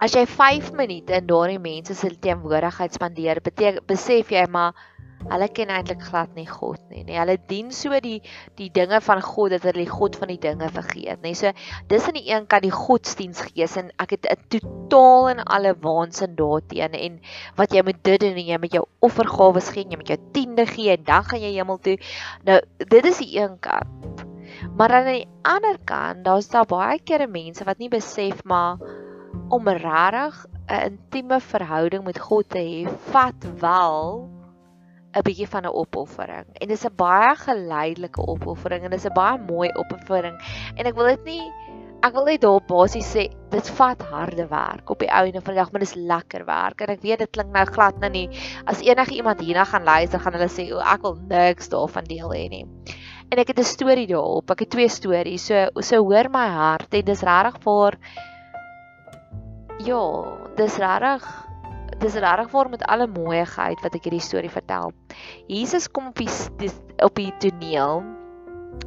as 0.00 0.14
jy 0.16 0.24
5 0.24 0.70
minute 0.78 1.12
in 1.12 1.26
daardie 1.28 1.60
mense 1.60 1.94
se 1.94 2.08
teenwoordigheid 2.24 2.94
spandeer, 2.96 3.42
beteken 3.44 3.84
besef 3.86 4.30
jy 4.32 4.46
maar 4.48 4.72
Hulle 5.28 5.48
ken 5.52 5.68
eintlik 5.68 6.00
glad 6.08 6.32
nie 6.34 6.46
God 6.48 6.80
nie. 6.88 7.02
Nee, 7.04 7.18
hulle 7.20 7.36
dien 7.50 7.68
so 7.76 7.98
die 8.00 8.22
die 8.56 8.70
dinge 8.72 9.00
van 9.04 9.20
God 9.24 9.52
dat 9.52 9.66
hulle 9.68 9.84
die 9.84 9.90
God 9.90 10.16
van 10.16 10.32
die 10.32 10.38
dinge 10.40 10.70
vergeet, 10.72 11.20
nee. 11.24 11.36
So 11.36 11.52
dis 11.92 12.06
aan 12.08 12.16
die 12.16 12.30
een 12.30 12.46
kant 12.48 12.64
die 12.64 12.72
godsdiensgees 12.72 13.76
en 13.76 13.92
ek 14.00 14.16
het 14.16 14.30
'n 14.32 14.48
totaal 14.48 15.28
en 15.34 15.44
alle 15.44 15.74
waansin 15.76 16.34
daarteen 16.36 16.96
en 16.96 17.20
wat 17.56 17.72
jy 17.72 17.84
moet 17.84 18.02
dit 18.02 18.22
en 18.22 18.38
jy 18.38 18.58
met 18.58 18.72
jou 18.72 18.86
offergawe 19.00 19.60
gee, 19.60 19.84
jy 19.84 19.96
met 19.96 20.08
jou 20.08 20.18
tiende 20.32 20.66
gee 20.66 20.96
en 20.96 21.04
dan 21.04 21.24
gaan 21.24 21.40
jy 21.40 21.52
hemel 21.52 21.78
toe. 21.78 21.98
Nou 22.44 22.60
dit 22.78 23.04
is 23.04 23.18
die 23.18 23.38
een 23.38 23.58
kant. 23.60 24.24
Maar 24.76 24.92
aan 24.92 25.06
die 25.06 25.28
ander 25.42 25.78
kant, 25.84 26.24
daar's 26.24 26.48
daar 26.48 26.66
baie 26.66 26.98
kere 26.98 27.26
mense 27.26 27.64
wat 27.64 27.78
nie 27.78 27.88
besef 27.88 28.44
maar 28.44 28.78
om 29.48 29.68
regtig 29.68 30.46
'n 30.70 30.82
intieme 30.90 31.40
verhouding 31.40 32.04
met 32.04 32.18
God 32.18 32.48
te 32.48 32.58
hê, 32.58 32.90
vat 33.10 33.46
wel 33.60 34.39
'n 35.14 35.22
bietjie 35.26 35.48
van 35.48 35.64
'n 35.64 35.74
opoffering. 35.82 36.46
En 36.60 36.68
dis 36.68 36.84
'n 36.86 36.94
baie 36.96 37.34
geleidelike 37.36 38.26
opoffering 38.26 38.84
en 38.84 38.90
dis 38.90 39.06
'n 39.06 39.12
baie 39.14 39.38
mooi 39.38 39.70
opoffering. 39.74 40.36
En 40.76 40.86
ek 40.86 40.94
wil 40.94 41.06
dit 41.16 41.24
nie 41.24 41.52
ek 42.00 42.14
wil 42.16 42.24
net 42.24 42.40
daar 42.40 42.62
basies 42.64 43.08
sê 43.12 43.26
dit 43.52 43.70
vat 43.76 44.02
harde 44.10 44.46
werk 44.48 44.90
op 44.90 45.02
die 45.02 45.10
einde 45.12 45.40
van 45.40 45.54
die 45.54 45.60
dag, 45.60 45.72
maar 45.72 45.80
dis 45.84 45.94
lekker 45.94 46.46
werk. 46.48 46.80
En 46.80 46.88
ek 46.94 47.02
weet 47.02 47.18
dit 47.18 47.30
klink 47.30 47.52
nou 47.52 47.64
glad 47.68 47.98
nou 48.00 48.10
nie. 48.10 48.28
As 48.64 48.80
enige 48.80 49.14
iemand 49.14 49.40
hierna 49.40 49.64
gaan 49.68 49.84
luister, 49.84 50.20
gaan 50.20 50.32
hulle 50.38 50.48
sê 50.48 50.70
o, 50.72 50.80
ek 50.80 51.02
wil 51.02 51.18
niks 51.28 51.68
daarvan 51.68 52.08
deel 52.08 52.32
hê 52.32 52.48
nie. 52.48 52.64
En 53.30 53.38
ek 53.38 53.52
het 53.52 53.60
'n 53.60 53.64
storie 53.64 54.06
daarop. 54.06 54.50
Ek 54.50 54.60
het 54.60 54.70
twee 54.70 54.88
stories. 54.88 55.46
So 55.46 55.68
so 55.80 56.02
hoor 56.02 56.30
my 56.30 56.48
hart 56.48 56.94
en 56.94 57.04
dis 57.04 57.22
regtig 57.22 57.60
vir 57.62 57.98
Ja, 59.80 60.36
dis 60.56 60.76
regtig 60.76 61.49
dis 62.00 62.14
regtig 62.14 62.50
waar 62.54 62.70
met 62.72 62.86
alle 62.88 63.06
mooiheid 63.06 63.82
wat 63.84 63.94
ek 63.94 64.08
hierdie 64.08 64.24
storie 64.24 64.52
vertel. 64.52 64.94
Jesus 65.50 65.90
kom 65.90 66.12
op 66.12 66.20
die 66.20 66.72
op 67.00 67.14
die 67.16 67.32
toneel 67.40 68.02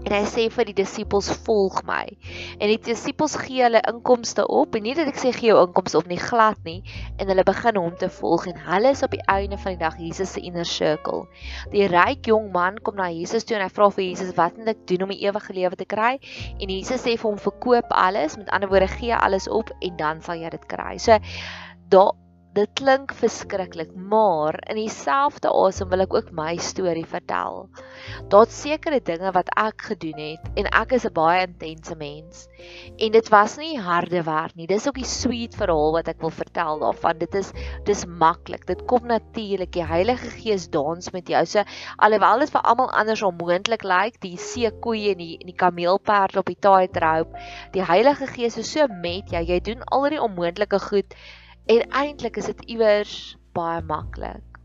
en 0.04 0.14
hy 0.16 0.24
sê 0.28 0.46
vir 0.52 0.68
die 0.68 0.76
disippels 0.78 1.30
volg 1.46 1.80
my. 1.88 2.04
En 2.58 2.72
die 2.72 2.80
disippels 2.82 3.36
gee 3.40 3.64
hulle 3.64 3.82
inkomste 3.88 4.46
op 4.52 4.76
en 4.76 4.84
nie 4.88 4.96
dat 4.98 5.12
ek 5.12 5.20
sê 5.20 5.32
gee 5.36 5.52
jou 5.52 5.60
inkomste 5.62 6.00
op 6.00 6.10
nie 6.12 6.20
glad 6.20 6.60
nie 6.68 6.80
en 7.22 7.30
hulle 7.32 7.46
begin 7.48 7.80
hom 7.80 7.94
te 8.00 8.10
volg 8.18 8.48
en 8.52 8.60
hulle 8.66 8.94
is 8.96 9.04
op 9.06 9.14
die 9.16 9.24
einde 9.32 9.60
van 9.62 9.76
die 9.76 9.82
dag 9.84 10.00
Jesus 10.02 10.34
se 10.36 10.44
inner 10.44 10.68
circle. 10.68 11.28
Die 11.76 11.86
ryk 11.92 12.28
jong 12.32 12.50
man 12.56 12.80
kom 12.84 12.98
na 13.00 13.10
Jesus 13.14 13.48
toe 13.48 13.60
en 13.60 13.66
hy 13.66 13.70
vra 13.74 13.90
vir 13.96 14.06
Jesus 14.10 14.34
wat 14.40 14.58
moet 14.60 14.74
ek 14.74 14.84
doen 14.92 15.08
om 15.08 15.14
die 15.14 15.22
ewige 15.28 15.56
lewe 15.56 15.80
te 15.80 15.88
kry? 15.88 16.16
En 16.58 16.74
Jesus 16.74 17.06
sê 17.06 17.16
vir 17.16 17.30
hom 17.30 17.40
verkoop 17.40 17.94
alles, 17.94 18.38
met 18.40 18.52
ander 18.56 18.72
woorde 18.72 18.90
gee 18.98 19.16
alles 19.16 19.48
op 19.48 19.72
en 19.80 19.96
dan 20.02 20.26
sal 20.26 20.42
jy 20.42 20.52
dit 20.58 20.68
kry. 20.72 20.98
So 21.00 21.20
daar 21.94 22.14
dit 22.54 22.70
klink 22.78 23.14
verskriklik, 23.18 23.96
maar 23.98 24.60
in 24.70 24.78
dieselfde 24.78 25.50
asem 25.50 25.90
wil 25.90 26.04
ek 26.06 26.14
ook 26.14 26.30
my 26.38 26.52
storie 26.62 27.06
vertel. 27.10 27.66
Daar's 28.30 28.54
sekere 28.62 29.00
dinge 29.02 29.32
wat 29.34 29.50
ek 29.58 29.88
gedoen 29.90 30.20
het 30.22 30.62
en 30.62 30.70
ek 30.70 30.94
is 30.98 31.06
'n 31.10 31.14
baie 31.18 31.48
intense 31.48 31.96
mens. 31.98 32.48
En 32.98 33.12
dit 33.12 33.30
was 33.34 33.58
nie 33.58 33.80
harde 33.80 34.24
werk 34.24 34.56
nie. 34.56 34.68
Dis 34.68 34.88
ook 34.88 35.02
die 35.02 35.10
sweet 35.10 35.56
verhaal 35.56 35.98
wat 35.98 36.08
ek 36.08 36.22
wil 36.22 36.30
vertel 36.30 36.80
daarvan. 36.80 37.18
Dit 37.18 37.36
is 37.36 37.52
dis 37.86 38.06
maklik. 38.06 38.66
Dit 38.68 38.86
kom 38.86 39.08
natuurlik. 39.08 39.72
Die 39.72 39.86
Heilige 39.86 40.30
Gees 40.30 40.70
dans 40.70 41.12
met 41.12 41.28
jou. 41.28 41.46
So 41.46 41.64
alhoewel 41.98 42.40
dit 42.40 42.52
vir 42.52 42.62
almal 42.62 42.92
anders 42.92 43.22
onmoontlik 43.22 43.84
lyk, 43.84 44.22
die 44.22 44.38
seekoeie 44.38 45.12
en 45.12 45.18
die 45.18 45.38
en 45.40 45.48
die 45.48 45.58
kameelperd 45.58 46.38
op 46.38 46.46
die 46.46 46.60
tightrope, 46.60 47.34
die 47.72 47.84
Heilige 47.84 48.28
Gees 48.28 48.58
is 48.58 48.72
so 48.72 48.88
met 48.88 49.30
jou. 49.32 49.44
Jy 49.44 49.60
doen 49.60 49.84
al 49.84 50.10
die 50.10 50.22
onmoontlike 50.22 50.80
goed 50.80 51.16
En 51.66 51.84
eintlik 51.96 52.38
is 52.38 52.50
dit 52.52 52.64
iewers 52.76 53.36
baie 53.56 53.82
maklik. 53.88 54.60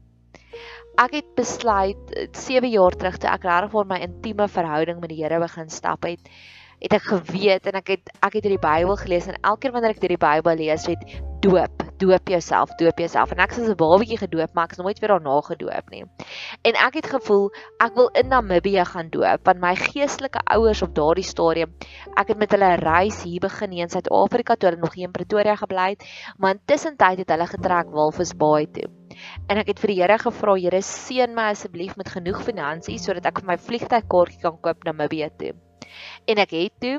Ek 0.99 1.13
het 1.15 1.29
besluit 1.39 2.15
7 2.35 2.65
eh, 2.65 2.73
jaar 2.73 2.97
terug 2.99 3.19
toe 3.23 3.31
ek 3.31 3.45
regtig 3.47 3.75
vir 3.75 3.87
my 3.87 3.99
intieme 4.03 4.49
verhouding 4.51 4.99
met 5.01 5.13
die 5.13 5.21
Here 5.21 5.39
begin 5.39 5.71
stap 5.71 6.09
het, 6.09 6.33
het 6.83 6.97
ek 6.99 7.07
geweet 7.13 7.69
en 7.71 7.79
ek 7.79 7.95
het 7.95 8.11
ek 8.19 8.41
het 8.41 8.49
hierdie 8.49 8.63
Bybel 8.63 8.99
gelees 8.99 9.31
en 9.31 9.39
elke 9.43 9.67
keer 9.67 9.77
wanneer 9.77 9.95
ek 9.95 10.03
hierdie 10.03 10.25
Bybel 10.27 10.59
lees, 10.59 10.89
het 10.91 11.21
doop 11.45 11.88
doop 11.99 12.29
jouself, 12.29 12.75
doop 12.81 12.99
jouself. 12.99 13.33
En 13.35 13.43
ek 13.45 13.53
is 13.53 13.59
as 13.59 13.69
'n 13.69 13.77
babatjie 13.77 14.19
gedoop, 14.19 14.55
maar 14.55 14.65
ek 14.65 14.77
is 14.77 14.83
nooit 14.83 14.99
weer 14.99 15.13
daarna 15.15 15.41
gedoop 15.41 15.91
nie. 15.91 16.05
En 16.63 16.75
ek 16.75 16.95
het 16.95 17.07
gevoel 17.07 17.51
ek 17.81 17.95
wil 17.95 18.09
in 18.15 18.29
Namibië 18.29 18.85
gaan 18.85 19.11
doop, 19.11 19.45
want 19.45 19.61
my 19.61 19.75
geestelike 19.75 20.41
ouers 20.45 20.83
op 20.83 20.95
daardie 20.95 21.25
stadium, 21.25 21.75
ek 22.17 22.29
het 22.29 22.39
met 22.39 22.51
hulle 22.51 22.75
reis 22.77 23.23
hier 23.23 23.41
begin 23.41 23.73
in 23.73 23.89
Suid-Afrika 23.89 24.55
toe 24.55 24.71
hulle 24.71 24.81
nog 24.81 24.95
hier 24.95 25.07
in 25.07 25.13
Pretoria 25.13 25.57
gebly 25.57 25.89
het, 25.91 26.05
maar 26.37 26.55
intussen 26.55 26.97
tyd 26.97 27.19
het 27.19 27.31
hulle 27.31 27.47
getrek 27.47 27.91
Walvisbaai 27.91 28.67
toe. 28.73 28.89
En 29.49 29.59
ek 29.59 29.67
het 29.67 29.81
vir 29.81 29.93
die 29.93 30.01
Here 30.03 30.19
gevra, 30.19 30.55
Here, 30.55 30.83
seën 30.83 31.35
my 31.35 31.51
asseblief 31.53 31.97
met 31.97 32.09
genoeg 32.09 32.43
finansies 32.43 33.05
sodat 33.05 33.27
ek 33.27 33.41
vir 33.41 33.47
my 33.47 33.57
vliegtuigkaartjie 33.57 34.43
kan 34.43 34.61
koop 34.61 34.85
na 34.85 34.93
Namibië 34.93 35.31
toe. 35.39 35.55
En 36.29 36.39
ek 36.39 36.51
het 36.51 36.81
toe 36.81 36.99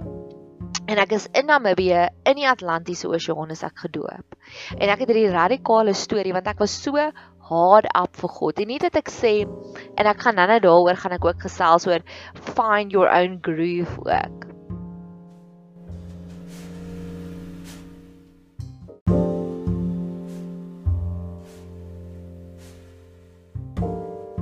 en 0.90 0.98
ek 1.04 1.14
is 1.20 1.28
in 1.38 1.50
Namibië 1.50 2.06
in 2.30 2.40
die 2.40 2.48
Atlantiese 2.50 3.10
Oseaan 3.10 3.54
is 3.54 3.62
ek 3.66 3.86
gedoop. 3.86 4.38
En 4.78 4.90
ek 4.90 5.04
het 5.04 5.12
hierdie 5.12 5.34
radikale 5.34 5.94
storie 5.94 6.34
want 6.34 6.50
ek 6.50 6.64
was 6.64 6.74
so 6.74 6.98
hard 7.50 7.90
up 7.98 8.18
vir 8.18 8.34
God. 8.40 8.62
En 8.62 8.72
nie 8.74 8.82
dat 8.82 8.98
ek 8.98 9.14
sê 9.14 9.34
en 9.46 10.10
ek 10.10 10.26
gaan 10.26 10.40
nou-nou 10.42 10.62
daaroor 10.66 11.02
gaan 11.02 11.18
ek 11.20 11.30
ook 11.30 11.46
gesels 11.46 11.88
oor 11.90 12.06
find 12.56 12.96
your 12.96 13.10
own 13.10 13.38
groove 13.46 14.02
ook. 14.06 14.59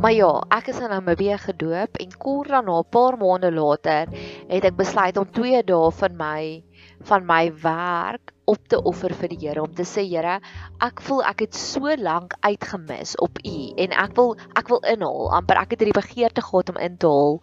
Maar 0.07 0.15
ja, 0.15 0.29
ek 0.55 0.69
is 0.71 0.77
in 0.79 0.87
Namibië 0.87 1.35
gedoop 1.43 1.97
en 1.99 2.11
kort 2.15 2.47
daarna, 2.47 2.77
'n 2.79 2.89
paar 2.95 3.17
maande 3.19 3.49
later, 3.51 4.07
het 4.47 4.63
ek 4.63 4.77
besluit 4.79 5.17
om 5.17 5.27
2 5.31 5.63
dae 5.67 5.91
van 5.91 6.15
my 6.15 6.63
van 7.09 7.25
my 7.25 7.51
werk 7.61 8.31
op 8.45 8.67
te 8.71 8.79
offer 8.81 9.13
vir 9.13 9.29
die 9.33 9.39
Here 9.41 9.61
om 9.61 9.73
te 9.75 9.83
sê 9.83 10.05
Here, 10.07 10.39
ek 10.79 11.01
voel 11.01 11.23
ek 11.23 11.43
het 11.43 11.55
so 11.55 11.91
lank 11.99 12.37
uitgemis 12.39 13.17
op 13.19 13.39
U 13.43 13.57
en 13.75 13.91
ek 13.91 14.15
wil 14.15 14.37
ek 14.55 14.71
wil 14.71 14.79
inhaal, 14.87 15.27
amper 15.41 15.59
ek 15.59 15.75
het 15.75 15.83
hierdie 15.83 15.99
begeerte 15.99 16.41
gehad 16.41 16.69
om 16.69 16.77
in 16.77 16.97
te 16.97 17.07
haal. 17.07 17.41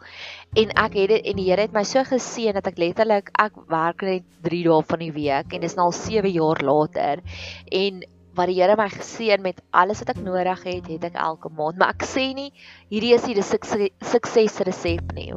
En 0.56 0.72
ek 0.86 0.96
het 0.96 1.08
dit 1.08 1.26
en 1.26 1.36
die 1.36 1.50
Here 1.50 1.68
het 1.68 1.76
my 1.76 1.84
so 1.84 2.00
geseën 2.00 2.56
dat 2.56 2.66
ek 2.66 2.80
letterlik 2.80 3.28
ek 3.36 3.60
werk 3.68 4.00
net 4.02 4.24
3 4.48 4.64
dae 4.64 4.82
van 4.82 5.04
die 5.04 5.12
week 5.12 5.52
en 5.52 5.60
dis 5.60 5.76
nou 5.76 5.90
al 5.92 5.96
7 6.00 6.32
jaar 6.32 6.64
later. 6.64 7.20
En 7.68 8.02
wat 8.34 8.50
die 8.50 8.56
Here 8.58 8.76
my 8.78 8.88
geseën 8.92 9.42
met 9.42 9.60
alles 9.70 10.02
wat 10.02 10.14
ek 10.14 10.22
nodig 10.24 10.64
het, 10.66 10.88
het 10.90 11.06
ek 11.10 11.18
elke 11.20 11.50
maand. 11.54 11.78
Maar 11.80 11.94
ek 11.94 12.06
sê 12.08 12.26
nie 12.36 12.50
hierdie 12.92 13.14
is 13.16 13.26
die 13.26 13.40
suksesresep 13.42 15.14
nie. 15.16 15.32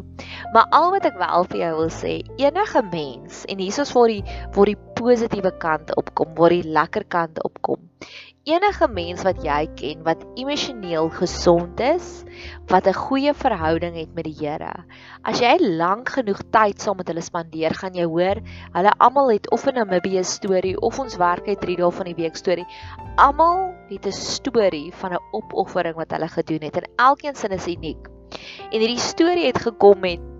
Maar 0.53 0.69
al 0.75 0.91
wat 0.95 1.07
ek 1.09 1.19
wel 1.21 1.47
vir 1.51 1.63
jou 1.63 1.73
wil 1.81 1.93
sê, 1.93 2.13
enige 2.41 2.83
mens 2.91 3.43
en 3.47 3.61
hier 3.63 3.81
is 3.85 3.93
waar 3.95 4.13
die 4.13 4.23
waar 4.55 4.71
die 4.71 4.79
positiewe 4.97 5.53
kant 5.61 5.93
opkom, 5.97 6.33
waar 6.37 6.55
die 6.55 6.65
lekker 6.65 7.05
kant 7.09 7.43
opkom 7.45 7.83
enige 8.47 8.87
mens 8.87 9.23
wat 9.27 9.41
jy 9.43 9.65
ken 9.75 10.03
wat 10.05 10.21
emosioneel 10.39 11.09
gesond 11.11 11.79
is, 11.83 12.23
wat 12.71 12.87
'n 12.87 12.95
goeie 12.95 13.33
verhouding 13.33 13.95
het 13.95 14.13
met 14.15 14.23
die 14.23 14.37
Here. 14.39 14.85
As 15.23 15.39
jy 15.39 15.57
lank 15.59 16.09
genoeg 16.09 16.39
tyd 16.51 16.81
saam 16.81 16.97
met 16.97 17.07
hulle 17.07 17.21
spandeer, 17.21 17.73
gaan 17.75 17.93
jy 17.93 18.05
hoor, 18.05 18.39
hulle 18.73 18.93
almal 18.99 19.31
het 19.31 19.51
of 19.51 19.67
'n 19.67 19.75
Namibië 19.75 20.23
storie 20.23 20.79
of 20.79 20.99
ons 20.99 21.17
werk 21.17 21.47
uit 21.47 21.61
3 21.61 21.75
dae 21.75 21.91
van 21.91 22.05
die 22.05 22.15
week 22.15 22.35
storie. 22.35 22.67
Almal 23.15 23.73
het 23.89 24.05
'n 24.05 24.11
storie 24.11 24.93
van 24.93 25.13
'n 25.13 25.23
opoffering 25.31 25.95
wat 25.95 26.11
hulle 26.11 26.27
gedoen 26.27 26.63
het 26.63 26.77
en 26.77 26.89
elkeen 26.95 27.35
se 27.35 27.47
is 27.47 27.67
uniek. 27.67 28.07
En 28.71 28.79
hierdie 28.79 28.99
storie 28.99 29.45
het 29.45 29.57
gekom 29.57 29.99
met 29.99 30.36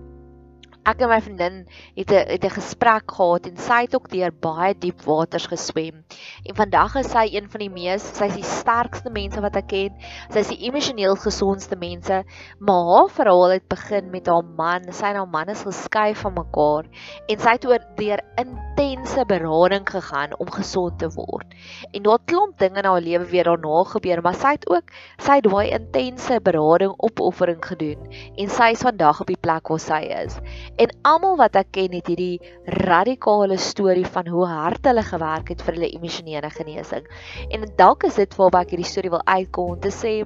ek 0.88 1.02
en 1.04 1.10
my 1.12 1.18
vriendin 1.20 1.56
het 1.98 2.12
'n 2.16 2.30
het 2.32 2.44
'n 2.48 2.56
gesprek 2.56 3.12
gehad 3.12 3.48
en 3.48 3.58
sy 3.58 3.82
het 3.84 3.96
ook 3.96 4.08
deur 4.10 4.32
baie 4.32 4.74
diep 4.74 5.02
waters 5.04 5.48
geswem. 5.52 6.04
En 6.48 6.56
vandag 6.56 6.96
is 6.96 7.12
sy 7.12 7.26
een 7.36 7.50
van 7.50 7.60
die 7.60 7.70
mees, 7.70 8.04
sy 8.16 8.26
is 8.26 8.36
die 8.36 8.44
sterkste 8.44 9.10
mense 9.12 9.42
wat 9.42 9.56
ek 9.56 9.68
ken. 9.68 9.92
Sy 10.32 10.40
is 10.40 10.48
die 10.48 10.64
emosioneel 10.68 11.16
gesondste 11.16 11.76
mense. 11.76 12.24
Maar 12.60 12.84
haar 12.92 13.10
verhaal 13.10 13.50
het 13.50 13.68
begin 13.68 14.10
met 14.12 14.28
haar 14.28 14.44
man. 14.44 14.94
Sy 14.94 15.06
en 15.12 15.16
haar 15.16 15.28
man 15.28 15.50
is 15.50 15.64
geskei 15.68 16.16
van 16.16 16.34
mekaar 16.34 16.86
en 17.28 17.40
sy 17.40 17.52
het 17.52 17.66
oor 17.66 17.84
deur 17.98 18.22
intense 18.38 19.26
berading 19.26 19.90
gegaan 19.90 20.38
om 20.40 20.52
gesond 20.52 21.00
te 21.00 21.10
word. 21.10 21.54
En 21.92 22.04
daar 22.04 22.20
klomp 22.26 22.58
dinge 22.60 22.80
in 22.80 22.86
haar 22.86 23.02
lewe 23.02 23.26
weer 23.26 23.44
daarna 23.44 23.84
gebeur, 23.84 24.22
maar 24.22 24.36
sy 24.36 24.56
het 24.56 24.70
ook 24.70 24.92
sy 25.18 25.36
het 25.42 25.44
daai 25.44 25.72
intense 25.72 26.40
berading 26.42 26.94
opoffering 26.98 27.66
gedoen 27.66 28.08
en 28.38 28.50
sy 28.50 28.72
is 28.72 28.86
vandag 28.86 29.22
op 29.22 29.28
die 29.28 29.40
plek 29.42 29.68
waar 29.68 29.80
sy 29.80 30.02
is. 30.24 30.40
En 30.78 30.92
almal 31.10 31.38
wat 31.40 31.56
ek 31.58 31.72
ken 31.74 31.94
het 31.98 32.10
hierdie 32.12 32.38
radikale 32.86 33.58
storie 33.58 34.06
van 34.06 34.28
hoe 34.30 34.46
hard 34.46 34.86
hulle 34.86 35.04
gewerk 35.04 35.50
het 35.50 35.62
vir 35.66 35.74
hulle 35.80 35.90
emosionele 35.90 36.50
genesing. 36.54 37.08
En 37.50 37.66
dalk 37.80 38.06
is 38.06 38.20
dit 38.22 38.36
waarby 38.38 38.62
ek 38.62 38.76
hierdie 38.76 38.92
storie 38.92 39.14
wil 39.14 39.26
uitkom 39.26 39.74
om 39.74 39.80
te 39.82 39.94
sê 39.94 40.20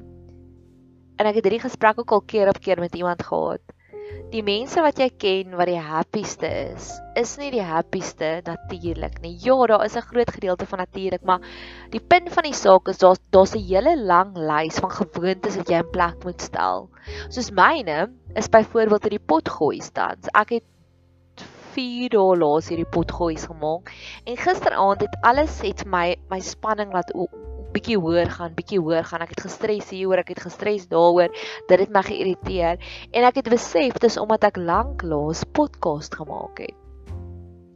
en 1.22 1.30
ek 1.30 1.38
het 1.38 1.46
hierdie 1.48 1.64
gesprek 1.68 2.02
ook 2.02 2.12
al 2.18 2.26
keer 2.34 2.50
op 2.52 2.60
keer 2.60 2.82
met 2.82 2.96
iemand 2.98 3.24
gehad. 3.24 3.64
Die 4.32 4.44
mense 4.44 4.80
wat 4.84 5.00
jy 5.00 5.08
ken 5.20 5.56
wat 5.60 5.68
die 5.68 5.80
happieste 5.80 6.48
is, 6.48 6.88
is 7.20 7.34
nie 7.40 7.50
die 7.52 7.64
happieste 7.64 8.30
natuurlik 8.48 9.20
nie. 9.24 9.38
Ja, 9.44 9.56
daar 9.68 9.86
is 9.86 9.96
'n 9.96 10.08
groot 10.08 10.32
gedeelte 10.32 10.66
van 10.66 10.80
natuurlik, 10.80 11.24
maar 11.24 11.40
die 11.92 12.00
punt 12.00 12.32
van 12.32 12.44
die 12.44 12.56
saak 12.56 12.88
is 12.88 12.98
daar's 12.98 13.20
daar's 13.30 13.56
'n 13.56 13.64
hele 13.64 13.96
lang 14.00 14.36
lys 14.36 14.80
van 14.80 14.92
gewoontes 14.92 15.56
wat 15.56 15.70
jy 15.70 15.80
in 15.80 15.92
plek 15.92 16.24
moet 16.24 16.42
stel. 16.42 16.90
Soos 17.30 17.52
myne 17.52 18.12
is 18.34 18.50
byvoorbeeld 18.50 19.08
hierdie 19.08 19.26
potgooi 19.26 19.82
stand. 19.82 20.30
Ek 20.38 20.58
het 20.58 21.46
4 21.76 22.12
dae 22.12 22.38
laas 22.40 22.68
hierdie 22.72 22.90
potgooi 22.90 23.38
gemaak 23.40 23.92
en 24.26 24.38
gisteraand 24.40 25.06
het 25.06 25.16
alles 25.28 25.62
het 25.64 25.86
my 25.88 26.16
my 26.32 26.40
spanning 26.44 26.92
laat 26.96 27.12
bietjie 27.72 27.98
hoër 28.00 28.28
gaan, 28.36 28.56
bietjie 28.56 28.82
hoër 28.84 29.06
gaan. 29.08 29.24
Ek 29.24 29.32
het 29.36 29.46
gestres 29.46 29.94
hieroor, 29.94 30.20
ek 30.24 30.34
het 30.34 30.44
gestres 30.44 30.90
daaroor. 30.92 31.32
Dit 31.70 31.86
het 31.86 31.94
my 31.94 32.04
geïrriteer 32.04 32.82
en 33.12 33.28
ek 33.30 33.40
het 33.40 33.52
besef 33.52 34.02
dis 34.04 34.20
omdat 34.20 34.50
ek 34.52 34.60
lank 34.60 35.06
laas 35.08 35.46
podcast 35.56 36.20
gemaak 36.20 36.60
het. 36.66 36.76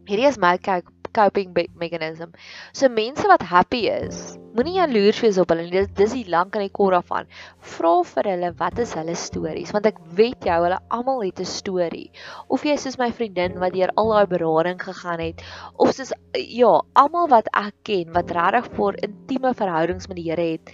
Hierdie 0.05 0.27
is 0.29 0.38
my 0.38 0.57
kyk 0.62 0.91
coping 1.15 1.53
mechanism. 1.79 2.36
So 2.74 2.89
mense 2.89 3.27
wat 3.31 3.45
happy 3.48 3.86
is, 3.88 4.36
moenie 4.55 4.77
jaloers 4.77 5.19
wees 5.24 5.39
op 5.41 5.51
hulle 5.51 5.65
nie. 5.65 5.74
Dis 5.74 5.89
dis 5.98 6.15
die 6.17 6.29
lank 6.31 6.55
aan 6.55 6.65
die 6.65 6.74
kor 6.75 6.95
af 6.98 7.12
aan. 7.15 7.29
Vra 7.75 7.93
vir 8.12 8.29
hulle 8.31 8.51
wat 8.60 8.79
is 8.84 8.93
hulle 9.00 9.15
stories 9.19 9.74
want 9.75 9.89
ek 9.89 10.00
weet 10.19 10.48
jou 10.48 10.57
hulle 10.63 10.79
almal 10.98 11.24
het 11.25 11.41
'n 11.43 11.50
storie. 11.51 12.10
Of 12.48 12.65
jy 12.67 12.77
soos 12.79 13.00
my 13.01 13.12
vriendin 13.12 13.60
wat 13.63 13.75
deur 13.75 13.91
al 13.95 14.13
daai 14.13 14.27
berading 14.36 14.79
gegaan 14.81 15.24
het 15.24 15.43
of 15.75 15.93
soos 15.95 16.13
ja, 16.36 16.74
almal 16.93 17.29
wat 17.31 17.51
ek 17.53 17.75
ken 17.84 18.12
wat 18.15 18.31
regtig 18.31 18.72
vir 18.79 19.00
intieme 19.10 19.53
verhoudings 19.53 20.07
met 20.07 20.17
die 20.17 20.29
Here 20.29 20.50
het. 20.55 20.74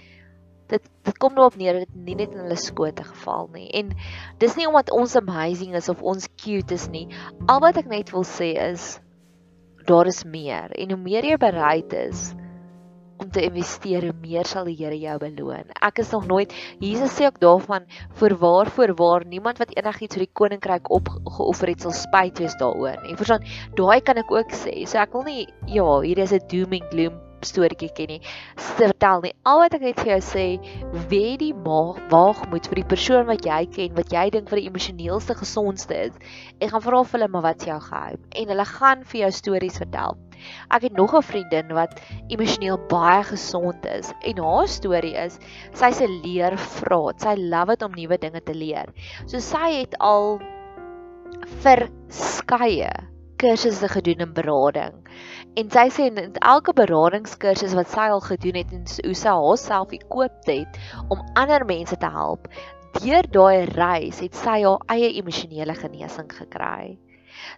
Dit 0.68 0.88
dit 1.04 1.18
kom 1.18 1.34
nou 1.34 1.46
op 1.46 1.56
neer 1.56 1.82
dit 1.82 1.94
nie 1.94 2.14
net 2.14 2.32
in 2.32 2.44
hulle 2.46 2.56
skote 2.56 3.04
geval 3.04 3.48
nie. 3.52 3.68
En 3.74 3.90
dis 4.38 4.56
nie 4.56 4.66
omdat 4.68 4.90
ons 4.90 5.16
amazing 5.16 5.74
is 5.74 5.88
of 5.88 6.02
ons 6.02 6.28
cute 6.36 6.74
is 6.74 6.88
nie. 6.88 7.08
Al 7.48 7.60
wat 7.60 7.76
ek 7.76 7.90
net 7.90 8.12
wil 8.14 8.24
sê 8.24 8.54
is 8.70 9.00
daar 9.86 10.06
is 10.06 10.24
meer 10.24 10.72
en 10.78 10.94
hoe 10.94 11.00
meer 11.00 11.24
jy 11.32 11.36
bereid 11.40 11.92
is 11.92 12.32
om 13.22 13.30
te 13.30 13.42
investeer, 13.46 14.08
hoe 14.08 14.18
meer 14.18 14.48
sal 14.50 14.66
die 14.66 14.74
Here 14.74 14.96
jou 14.98 15.16
beloon. 15.22 15.68
Ek 15.78 16.00
is 16.02 16.10
nog 16.10 16.26
nooit 16.26 16.54
Jesus 16.82 17.14
sê 17.14 17.28
ook 17.28 17.38
daarvan 17.42 17.86
voorwaar 18.18 18.70
voorwaar 18.74 19.26
niemand 19.26 19.62
wat 19.62 19.74
enigiets 19.78 20.18
vir 20.18 20.26
die 20.26 20.34
koninkryk 20.40 20.90
opgeoffer 20.90 21.74
het 21.74 21.86
sal 21.86 21.94
spyt 21.94 22.42
wees 22.42 22.56
daaroor 22.58 22.98
nie. 23.04 23.18
Verstaan, 23.18 23.46
daai 23.78 24.00
kan 24.02 24.18
ek 24.18 24.32
ook 24.32 24.56
sê. 24.64 24.82
So 24.86 24.98
ek 25.02 25.14
wil 25.14 25.28
nie 25.28 25.46
ja, 25.70 25.86
hier 26.02 26.18
is 26.18 26.34
'n 26.34 26.48
doom 26.50 26.80
and 26.80 26.90
gloom 26.90 27.20
storieetjie 27.48 27.90
ken 27.96 28.12
nie. 28.14 28.20
Vertel 28.78 29.22
nie. 29.26 29.32
Al 29.48 29.62
wat 29.64 29.76
ek 29.76 29.84
net 29.86 30.00
vir 30.00 30.12
jou 30.14 30.20
sê, 30.26 30.46
wie 31.10 31.36
die 31.40 31.52
waag 31.54 32.42
moet 32.50 32.66
vir 32.70 32.82
die 32.82 32.88
persoon 32.94 33.26
wat 33.28 33.46
jy 33.46 33.66
ken, 33.74 33.94
wat 33.98 34.12
jy 34.14 34.28
dink 34.34 34.50
vir 34.50 34.62
die 34.62 34.68
emosioneelste 34.70 35.36
gesondste 35.38 35.98
is. 36.08 36.18
Ek 36.60 36.72
gaan 36.72 36.84
vra 36.84 37.02
vir 37.04 37.18
hulle 37.18 37.30
maar 37.32 37.46
wat 37.50 37.66
jy 37.66 37.78
geheim 37.88 38.20
en 38.42 38.52
hulle 38.54 38.68
gaan 38.72 39.04
vir 39.04 39.20
jou 39.24 39.32
stories 39.38 39.80
vertel. 39.82 40.18
Ek 40.74 40.82
het 40.88 40.96
nog 40.98 41.14
'n 41.14 41.22
vriendin 41.22 41.74
wat 41.74 42.00
emosioneel 42.28 42.78
baie 42.88 43.22
gesond 43.22 43.86
is 43.86 44.12
en 44.22 44.42
haar 44.42 44.68
storie 44.68 45.14
is 45.14 45.38
sy's 45.74 46.00
'n 46.00 46.20
leervraat. 46.24 47.20
Sy 47.20 47.34
love 47.38 47.76
dit 47.76 47.82
om 47.82 47.92
nuwe 47.94 48.18
dinge 48.18 48.40
te 48.40 48.54
leer. 48.54 48.88
So 49.26 49.38
sy 49.38 49.80
het 49.80 49.98
al 49.98 50.40
verskeie 51.62 53.11
kursusse 53.42 53.88
gedoen 53.90 54.22
in 54.26 54.34
berading. 54.36 54.94
En 55.58 55.70
sy 55.74 55.86
sê 55.92 56.06
in 56.08 56.36
elke 56.40 56.72
beradingskursus 56.76 57.74
wat 57.76 57.90
sy 57.92 58.06
al 58.14 58.22
gedoen 58.24 58.60
het 58.60 58.70
en 58.72 58.86
hoe 59.04 59.16
sy 59.18 59.34
haarself 59.36 59.94
ekoop 59.96 60.46
het 60.48 60.78
om 61.12 61.24
ander 61.40 61.66
mense 61.68 61.98
te 61.98 62.10
help, 62.14 62.46
deur 63.00 63.28
daai 63.34 63.66
reis 63.72 64.22
het 64.24 64.38
sy 64.38 64.62
haar 64.62 64.84
eie 64.94 65.10
emosionele 65.18 65.74
genesing 65.76 66.30
gekry. 66.32 66.96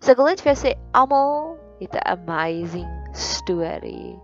So 0.01 0.15
ek 0.15 0.21
wil 0.21 0.31
net 0.31 0.43
vir 0.43 0.55
jou 0.55 0.61
sê 0.63 0.73
almal 0.97 1.55
het 1.83 1.95
'n 1.95 2.07
amazing 2.17 2.93
storie. 3.13 4.17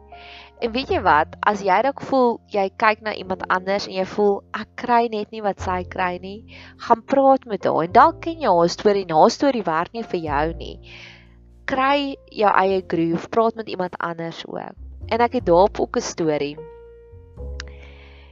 En 0.61 0.73
weet 0.73 0.91
jy 0.93 1.01
wat, 1.03 1.37
as 1.47 1.63
jy 1.65 1.79
dalk 1.83 2.01
voel 2.05 2.41
jy 2.53 2.67
kyk 2.77 3.01
na 3.03 3.15
iemand 3.15 3.47
anders 3.49 3.87
en 3.87 3.95
jy 3.95 4.05
voel 4.05 4.43
ek 4.53 4.69
kry 4.77 5.09
net 5.13 5.31
nie 5.33 5.41
wat 5.43 5.61
sy 5.61 5.85
kry 5.85 6.19
nie, 6.21 6.45
gaan 6.89 7.03
praat 7.03 7.47
met 7.47 7.65
haar 7.65 7.85
en 7.85 7.93
dalk 7.93 8.21
ken 8.21 8.41
jy 8.41 8.51
haar 8.51 8.69
storie, 8.69 9.07
haar 9.09 9.31
storie 9.31 9.65
werk 9.65 9.93
nie 9.93 10.03
vir 10.03 10.21
jou 10.21 10.53
nie 10.55 10.77
kry 11.71 12.17
jou 12.35 12.51
eie 12.51 12.83
groove, 12.87 13.29
praat 13.29 13.55
met 13.55 13.69
iemand 13.69 13.97
anders 13.99 14.45
ook. 14.47 14.77
en 15.11 15.19
ek 15.19 15.33
het 15.41 15.47
daarop 15.47 15.81
ook 15.81 15.97
'n 15.97 16.07
storie. 16.07 16.57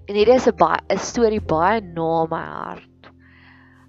En 0.06 0.14
hierdie 0.14 0.34
is 0.34 0.46
'n 0.46 0.56
baie 0.56 0.78
'n 0.88 0.98
storie 0.98 1.40
baie 1.40 1.80
na 1.80 2.26
my 2.30 2.44
hart. 2.60 3.10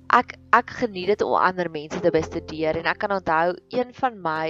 Ek 0.10 0.38
ek 0.52 0.70
geniet 0.70 1.08
dit 1.08 1.22
om 1.22 1.34
ander 1.34 1.70
mense 1.70 2.00
te 2.00 2.12
bestudeer 2.12 2.78
en 2.78 2.86
ek 2.86 2.98
kan 2.98 3.12
onthou 3.12 3.56
een 3.70 3.94
van 3.94 4.22
my 4.22 4.50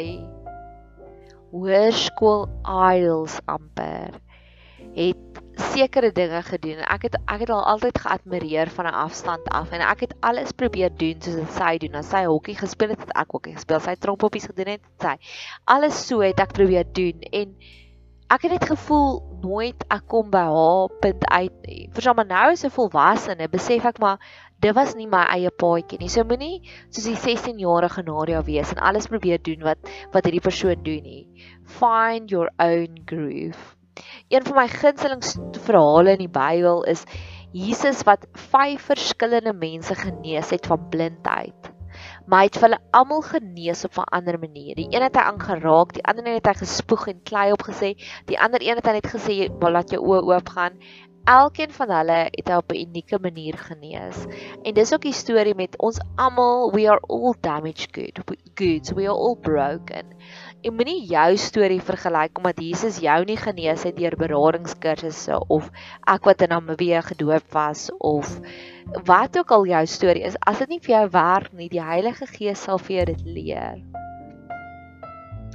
hoërskool 1.52 2.48
idols 2.96 3.40
amper 3.46 4.14
het 4.96 5.29
sekere 5.80 6.12
dinge 6.12 6.42
gedoen. 6.44 6.84
Ek 6.84 7.08
het 7.08 7.16
ek 7.26 7.44
het 7.46 7.52
al 7.56 7.64
altyd 7.74 8.00
geadmireer 8.04 8.72
van 8.76 8.86
'n 8.90 9.00
afstand 9.06 9.48
af 9.56 9.72
en 9.72 9.82
ek 9.82 10.00
het 10.06 10.14
alles 10.20 10.52
probeer 10.52 10.92
doen 10.92 11.22
soos 11.22 11.40
wat 11.40 11.54
sy 11.56 11.78
doen. 11.78 11.96
As 11.96 12.10
sy 12.10 12.24
hokkie 12.26 12.56
gespeel 12.56 12.90
het, 12.96 13.00
het 13.00 13.16
ek 13.16 13.32
hokkie 13.32 13.56
gespeel. 13.56 13.80
Sy 13.80 13.96
trompoppies 13.96 14.50
gedoen 14.52 14.74
het, 14.76 14.84
sy. 15.00 15.16
Alles 15.66 16.08
so 16.08 16.20
het 16.20 16.40
ek 16.40 16.54
probeer 16.54 16.86
doen 16.94 17.24
en 17.32 17.56
ek 18.30 18.42
het 18.42 18.52
net 18.52 18.68
gevoel 18.72 19.24
nooit 19.42 19.86
ek 19.90 20.04
kom 20.08 20.30
by 20.30 20.44
haar 20.52 20.92
punt 21.02 21.24
uit 21.32 21.56
nie. 21.66 21.90
Verstaan 21.94 22.16
maar 22.16 22.30
nou 22.30 22.52
is 22.52 22.66
'n 22.66 22.76
volwassene, 22.76 23.50
besef 23.50 23.86
ek 23.86 24.00
maar 24.00 24.20
dit 24.60 24.76
was 24.76 24.96
nie 24.96 25.08
my 25.08 25.24
eie 25.32 25.50
paadjie 25.50 26.00
nie. 26.00 26.10
So 26.10 26.24
moenie 26.24 26.62
soos 26.90 27.06
die 27.06 27.16
16-jarige 27.16 28.04
Nadia 28.04 28.44
wees 28.44 28.72
en 28.72 28.84
alles 28.84 29.08
probeer 29.08 29.40
doen 29.42 29.64
wat 29.64 29.80
wat 30.12 30.26
hierdie 30.26 30.48
persoon 30.50 30.84
doen 30.84 31.04
nie. 31.04 31.28
Find 31.64 32.30
your 32.30 32.52
own 32.60 33.02
groove. 33.06 33.79
Een 34.30 34.46
van 34.46 34.56
my 34.56 34.68
gunsteling 34.68 35.24
verhale 35.66 36.12
in 36.12 36.24
die 36.26 36.32
Bybel 36.32 36.84
is 36.84 37.04
Jesus 37.52 38.04
wat 38.06 38.28
vyf 38.52 38.92
verskillende 38.92 39.54
mense 39.54 39.96
genees 39.96 40.50
het 40.54 40.70
van 40.70 40.90
blindheid. 40.90 41.72
Maar 42.30 42.44
hy 42.44 42.50
het 42.52 42.60
hulle 42.62 42.78
almal 42.94 43.24
genees 43.26 43.84
op 43.86 43.98
'n 43.98 44.12
ander 44.18 44.40
manier. 44.40 44.76
Die 44.76 44.88
een 44.90 45.02
het 45.02 45.16
hy 45.16 45.22
aangeraak, 45.22 45.94
die 45.94 46.04
ander 46.04 46.28
een 46.28 46.38
het 46.38 46.46
hy 46.46 46.54
gespoeg 46.54 47.08
en 47.08 47.24
klei 47.24 47.52
opgesê, 47.52 47.96
die 48.26 48.40
ander 48.40 48.62
een 48.62 48.76
het 48.76 48.86
hy 48.86 48.94
net 49.00 49.08
gesê, 49.08 49.50
"Laat 49.60 49.90
jou 49.90 50.02
oë 50.06 50.22
oop 50.34 50.50
gaan." 50.50 50.78
Elkeen 51.24 51.72
van 51.72 51.92
hulle 51.92 52.20
het 52.32 52.48
hy 52.48 52.56
op 52.58 52.72
'n 52.72 52.80
unieke 52.80 53.20
manier 53.22 53.58
genees. 53.58 54.26
En 54.64 54.74
dis 54.74 54.94
ook 54.94 55.02
die 55.02 55.14
storie 55.14 55.56
met 55.56 55.78
ons 55.78 56.00
almal, 56.16 56.72
we 56.72 56.90
are 56.90 57.02
all 57.08 57.36
damaged 57.42 57.96
good. 57.96 58.20
Goods, 58.56 58.92
we 58.92 59.04
are 59.04 59.18
all 59.18 59.36
broken. 59.36 60.16
En 60.62 60.76
moenie 60.76 61.06
jou 61.06 61.38
storie 61.38 61.82
vergelyk 61.82 62.38
omdat 62.38 62.60
Jesus 62.60 62.98
jou 63.00 63.26
nie 63.26 63.38
genees 63.38 63.84
het 63.84 63.96
deur 63.98 64.16
beradingskursusse 64.16 65.48
of 65.48 65.70
ek 66.08 66.24
wat 66.24 66.42
in 66.42 66.50
Namibië 66.50 67.02
gedoop 67.02 67.52
was 67.52 67.90
of 67.98 68.40
wat 69.06 69.38
ook 69.38 69.52
al 69.52 69.66
jou 69.66 69.86
storie 69.86 70.24
is. 70.24 70.36
As 70.40 70.58
dit 70.58 70.70
nie 70.70 70.82
vir 70.82 70.96
jou 70.96 71.10
werk 71.10 71.54
nie, 71.54 71.70
die 71.70 71.84
Heilige 71.84 72.26
Gees 72.26 72.64
sal 72.64 72.78
vir 72.78 72.96
jou 72.96 73.06
dit 73.06 73.22
leer. 73.26 73.80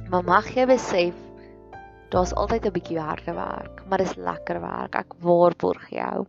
Maar 0.09 0.23
mag 0.23 0.49
jy 0.55 0.65
besef 0.65 1.24
daar's 2.09 2.33
altyd 2.33 2.65
'n 2.65 2.71
bietjie 2.71 2.99
harde 2.99 3.33
werk, 3.33 3.83
maar 3.87 3.97
dis 3.97 4.15
lekker 4.15 4.61
werk. 4.61 4.95
Ek 4.95 5.13
waarborg 5.19 5.89
jou. 5.89 6.25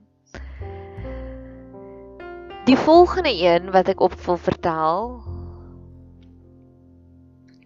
Die 2.66 2.76
volgende 2.76 3.30
een 3.30 3.71
wat 3.71 3.88
ek 3.88 4.00
op 4.00 4.14
wil 4.26 4.37
vertel 4.37 5.23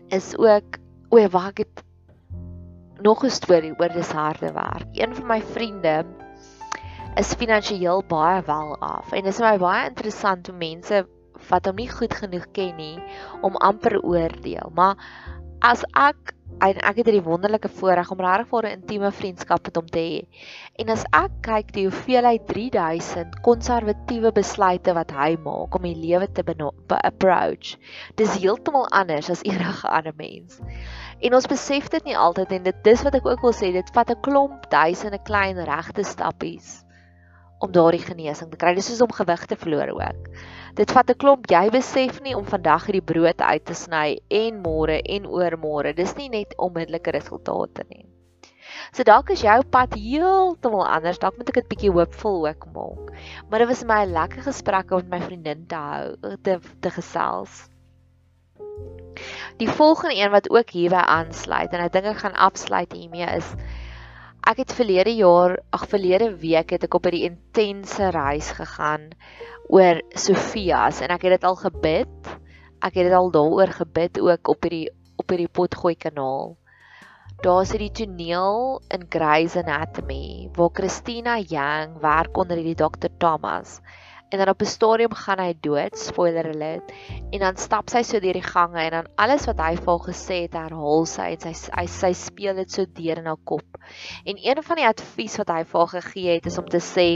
is 0.09 0.37
ook 0.39 0.79
O, 1.11 1.19
wag 1.29 1.49
ek 1.49 1.59
het 1.59 1.83
nog 3.03 3.25
'n 3.25 3.31
storie 3.31 3.75
oor 3.79 3.89
dis 3.89 4.13
harde 4.13 4.53
werk. 4.53 4.87
Een 4.93 5.15
van 5.15 5.27
my 5.27 5.41
vriende 5.43 6.05
is 7.17 7.35
finansiëel 7.35 8.05
baie 8.07 8.43
wel 8.47 8.77
af 8.79 9.13
en 9.13 9.25
dit 9.25 9.33
is 9.33 9.41
my 9.41 9.57
baie 9.59 9.89
interessant 9.89 10.47
hoe 10.47 10.57
mense 10.57 11.07
wat 11.49 11.67
hom 11.67 11.75
nie 11.75 11.91
goed 11.91 12.15
genoeg 12.15 12.47
ken 12.53 12.77
nie 12.77 13.03
om 13.41 13.57
amper 13.57 14.01
oordeel. 14.03 14.71
Maar 14.75 14.95
as 15.59 15.83
ek 15.93 16.35
en 16.59 16.81
ek 16.85 16.99
het 17.01 17.09
hierdie 17.09 17.25
wonderlike 17.25 17.71
voorreg 17.79 18.11
om 18.11 18.21
regtig 18.21 18.49
vir 18.51 18.67
'n 18.67 18.75
intieme 18.79 19.11
vriendskap 19.13 19.65
met 19.65 19.77
hom 19.77 19.87
te 19.87 19.99
hê. 19.99 20.19
En 20.83 20.91
as 20.95 21.05
ek 21.13 21.31
kyk 21.47 21.73
die 21.73 21.87
hoeveelheid 21.87 22.47
3000 22.47 23.41
konservatiewe 23.47 24.33
besluite 24.33 24.95
wat 24.95 25.11
hy 25.11 25.37
maak 25.45 25.75
om 25.75 25.83
die 25.83 25.95
lewe 25.95 26.29
te 26.33 26.45
approach, 27.03 27.77
dis 28.17 28.37
heeltemal 28.43 28.89
anders 28.89 29.31
as 29.31 29.43
enige 29.45 29.89
ander 29.97 30.15
mens. 30.17 30.61
En 31.21 31.35
ons 31.35 31.47
besef 31.47 31.89
dit 31.89 32.05
nie 32.05 32.17
altyd 32.17 32.53
en 32.53 32.63
dit 32.63 32.85
dis 32.85 33.03
wat 33.03 33.15
ek 33.15 33.27
ook 33.27 33.41
wil 33.41 33.53
sê, 33.53 33.73
dit 33.73 33.91
vat 33.95 34.11
'n 34.11 34.21
klomp 34.21 34.71
duisende 34.71 35.19
klein 35.23 35.65
regte 35.65 36.05
stappies 36.05 36.85
om 37.61 37.73
daardie 37.73 38.03
genesing 38.03 38.51
te 38.51 38.59
kry. 38.61 38.75
Dis 38.75 38.89
soos 38.89 39.03
om 39.05 39.13
gewig 39.13 39.47
te 39.47 39.57
verloor 39.61 39.93
ook. 39.97 40.29
Dit 40.79 40.93
vat 40.97 41.11
'n 41.11 41.19
klomp. 41.23 41.51
Jy 41.51 41.71
besef 41.71 42.21
nie 42.25 42.37
om 42.37 42.45
vandag 42.45 42.87
hierdie 42.87 43.05
brood 43.13 43.41
uit 43.41 43.65
te 43.65 43.75
sny 43.75 44.19
en 44.29 44.63
môre 44.63 45.01
en 45.03 45.27
oormôre. 45.27 45.95
Dis 45.95 46.17
nie 46.17 46.29
net 46.29 46.57
onmiddellike 46.57 47.11
resultate 47.11 47.85
nie. 47.89 48.07
So 48.93 49.03
dalk 49.03 49.31
is 49.31 49.43
jou 49.43 49.63
pad 49.71 49.95
heeltemal 49.95 50.87
anders. 50.87 51.19
Dalk 51.19 51.37
moet 51.37 51.49
ek 51.49 51.61
dit 51.61 51.69
bietjie 51.69 51.93
hoopvol 51.93 52.49
ook 52.49 52.67
maak. 52.75 53.13
Maar 53.51 53.59
dit 53.59 53.69
was 53.69 53.85
my 53.85 54.05
'n 54.05 54.13
lekker 54.13 54.43
gesprek 54.43 54.91
om 54.91 55.03
met 55.09 55.11
my 55.11 55.21
vriendin 55.21 55.67
te 55.67 55.75
hou, 55.75 56.17
te 56.43 56.59
te 56.81 56.91
gesels. 56.91 57.69
Die 59.59 59.69
volgende 59.69 60.17
een 60.17 60.31
wat 60.31 60.51
ook 60.51 60.71
hierby 60.71 61.03
aansluit 61.03 61.73
en 61.73 61.81
ek 61.81 61.93
dink 61.93 62.05
ek 62.05 62.23
gaan 62.25 62.35
afsluit 62.35 62.93
hiermee 62.93 63.27
is 63.37 63.55
ek 64.47 64.63
het 64.65 64.73
verlede 64.73 65.13
jaar, 65.15 65.59
ag 65.71 65.87
verlede 65.89 66.31
week 66.41 66.71
het 66.71 66.85
ek 66.85 66.95
op 66.95 67.07
'n 67.07 67.23
intense 67.31 68.11
reis 68.11 68.51
gegaan 68.57 69.11
oor 69.69 70.01
Sofias 70.15 71.01
en 71.01 71.11
ek 71.11 71.23
het 71.23 71.41
dit 71.41 71.45
al 71.45 71.57
gebid. 71.57 72.33
Ek 72.83 72.95
het 72.95 73.07
dit 73.07 73.13
al 73.13 73.31
daaroor 73.31 73.69
gebid 73.69 74.21
ook 74.21 74.49
op 74.49 74.63
hierdie 74.63 74.89
op 75.17 75.29
hierdie 75.29 75.53
potgooi 75.53 75.95
kanaal. 75.95 76.57
Daar's 77.41 77.71
hierdie 77.73 77.93
toneel 77.93 78.81
in 78.89 79.07
Grey's 79.09 79.57
Anatomy 79.57 80.49
waar 80.57 80.73
Christina 80.73 81.39
Yang 81.39 82.01
werk 82.01 82.37
onder 82.37 82.57
hierdie 82.57 82.75
Dr 82.75 83.09
Thomas. 83.19 83.81
En 84.31 84.39
dan 84.39 84.49
op 84.49 84.63
'n 84.63 84.65
stadium 84.65 85.15
gaan 85.15 85.41
hy 85.43 85.55
dood, 85.61 85.99
spoiler 85.99 86.49
alert, 86.49 86.93
en 87.31 87.39
dan 87.39 87.57
stap 87.57 87.91
sy 87.91 88.03
so 88.03 88.21
deur 88.21 88.39
die 88.39 88.47
gange 88.47 88.79
en 88.79 88.91
dan 88.91 89.09
alles 89.15 89.47
wat 89.47 89.59
hy 89.59 89.75
vir 89.77 89.91
haar 89.91 90.07
gesê 90.07 90.37
het, 90.47 90.55
herhaal 90.55 91.07
sy 91.07 91.29
en 91.35 91.41
sy 91.41 91.53
sy, 91.53 91.87
sy 91.87 92.13
speel 92.13 92.55
dit 92.55 92.71
so 92.71 92.85
deur 92.85 93.19
in 93.19 93.27
haar 93.27 93.43
kop. 93.45 93.79
En 94.25 94.39
een 94.39 94.63
van 94.63 94.77
die 94.77 94.87
advies 94.87 95.37
wat 95.37 95.49
hy 95.49 95.65
vir 95.65 95.81
haar 95.81 96.03
gegee 96.03 96.35
het 96.35 96.47
is 96.47 96.59
om 96.59 96.69
te 96.69 96.81
sê 96.81 97.09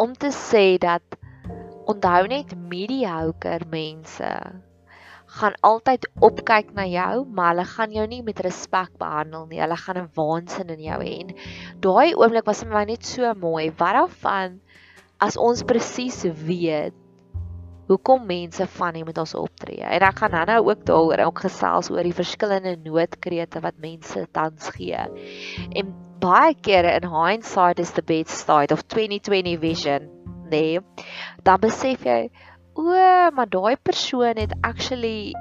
om 0.00 0.14
te 0.14 0.30
sê 0.32 0.78
dat 0.78 1.02
onthou 1.84 2.26
net 2.26 2.54
mediocre 2.56 3.66
mense 3.68 4.28
gaan 5.30 5.54
altyd 5.62 6.08
opkyk 6.26 6.72
na 6.74 6.84
jou, 6.90 7.24
maar 7.30 7.52
hulle 7.52 7.66
gaan 7.68 7.92
jou 7.94 8.06
nie 8.10 8.22
met 8.26 8.40
respek 8.42 8.96
behandel 8.98 9.46
nie. 9.50 9.60
Hulle 9.62 9.76
gaan 9.76 9.98
'n 9.98 10.10
waansin 10.14 10.72
in 10.74 10.82
jou 10.82 10.98
hê. 11.02 11.12
En 11.20 11.34
daai 11.80 12.14
oomblik 12.14 12.46
was 12.46 12.62
vir 12.62 12.72
my 12.74 12.84
net 12.84 13.04
so 13.06 13.34
mooi. 13.34 13.70
Wat 13.70 13.94
daarvan 13.94 14.60
as 15.20 15.36
ons 15.36 15.62
presies 15.62 16.22
weet 16.24 16.94
hoekom 17.90 18.26
mense 18.26 18.66
van 18.78 18.94
nie 18.94 19.04
met 19.04 19.18
ons 19.18 19.34
optree. 19.34 19.82
En 19.82 20.04
ek 20.06 20.22
gaan 20.22 20.30
nou-nou 20.30 20.60
ook 20.68 20.84
daaroor 20.86 21.24
ook 21.26 21.42
gesels 21.46 21.90
oor 21.90 22.06
die 22.06 22.14
verskillende 22.14 22.76
noodkrete 22.84 23.60
wat 23.60 23.82
mense 23.82 24.26
tans 24.32 24.70
gee. 24.76 25.02
En 25.74 25.90
baie 26.22 26.54
kere 26.54 26.94
in 27.00 27.08
hindsight 27.10 27.80
is 27.82 27.90
the 27.96 28.02
best 28.02 28.46
side 28.46 28.72
of 28.72 28.84
2020 28.86 29.58
vision, 29.58 30.06
nee. 30.50 30.78
Dan 31.42 31.60
besef 31.60 32.04
jy, 32.06 32.30
o, 32.80 33.30
maar 33.36 33.48
daai 33.52 33.76
persoon 33.76 34.40
het 34.40 34.54
actually 34.64 35.32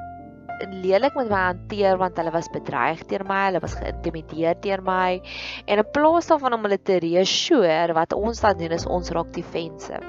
lelik 0.67 1.15
met 1.15 1.29
my 1.31 1.39
hanteer 1.39 1.97
want 1.97 2.17
hulle 2.19 2.31
was 2.35 2.49
bedreig 2.51 3.05
deur 3.07 3.23
my, 3.27 3.45
hulle 3.47 3.61
was 3.63 3.77
geïntimideer 3.79 4.57
deur 4.63 4.83
my 4.83 5.19
en 5.65 5.81
in 5.83 5.91
plaas 5.95 6.27
daarvan 6.27 6.57
om 6.57 6.67
hulle 6.67 6.79
te 6.83 6.99
reassure 6.99 7.95
wat 7.95 8.15
ons 8.17 8.43
dan 8.43 8.59
doen 8.59 8.75
is 8.75 8.87
ons 8.87 9.11
raak 9.15 9.31
defensive. 9.35 10.01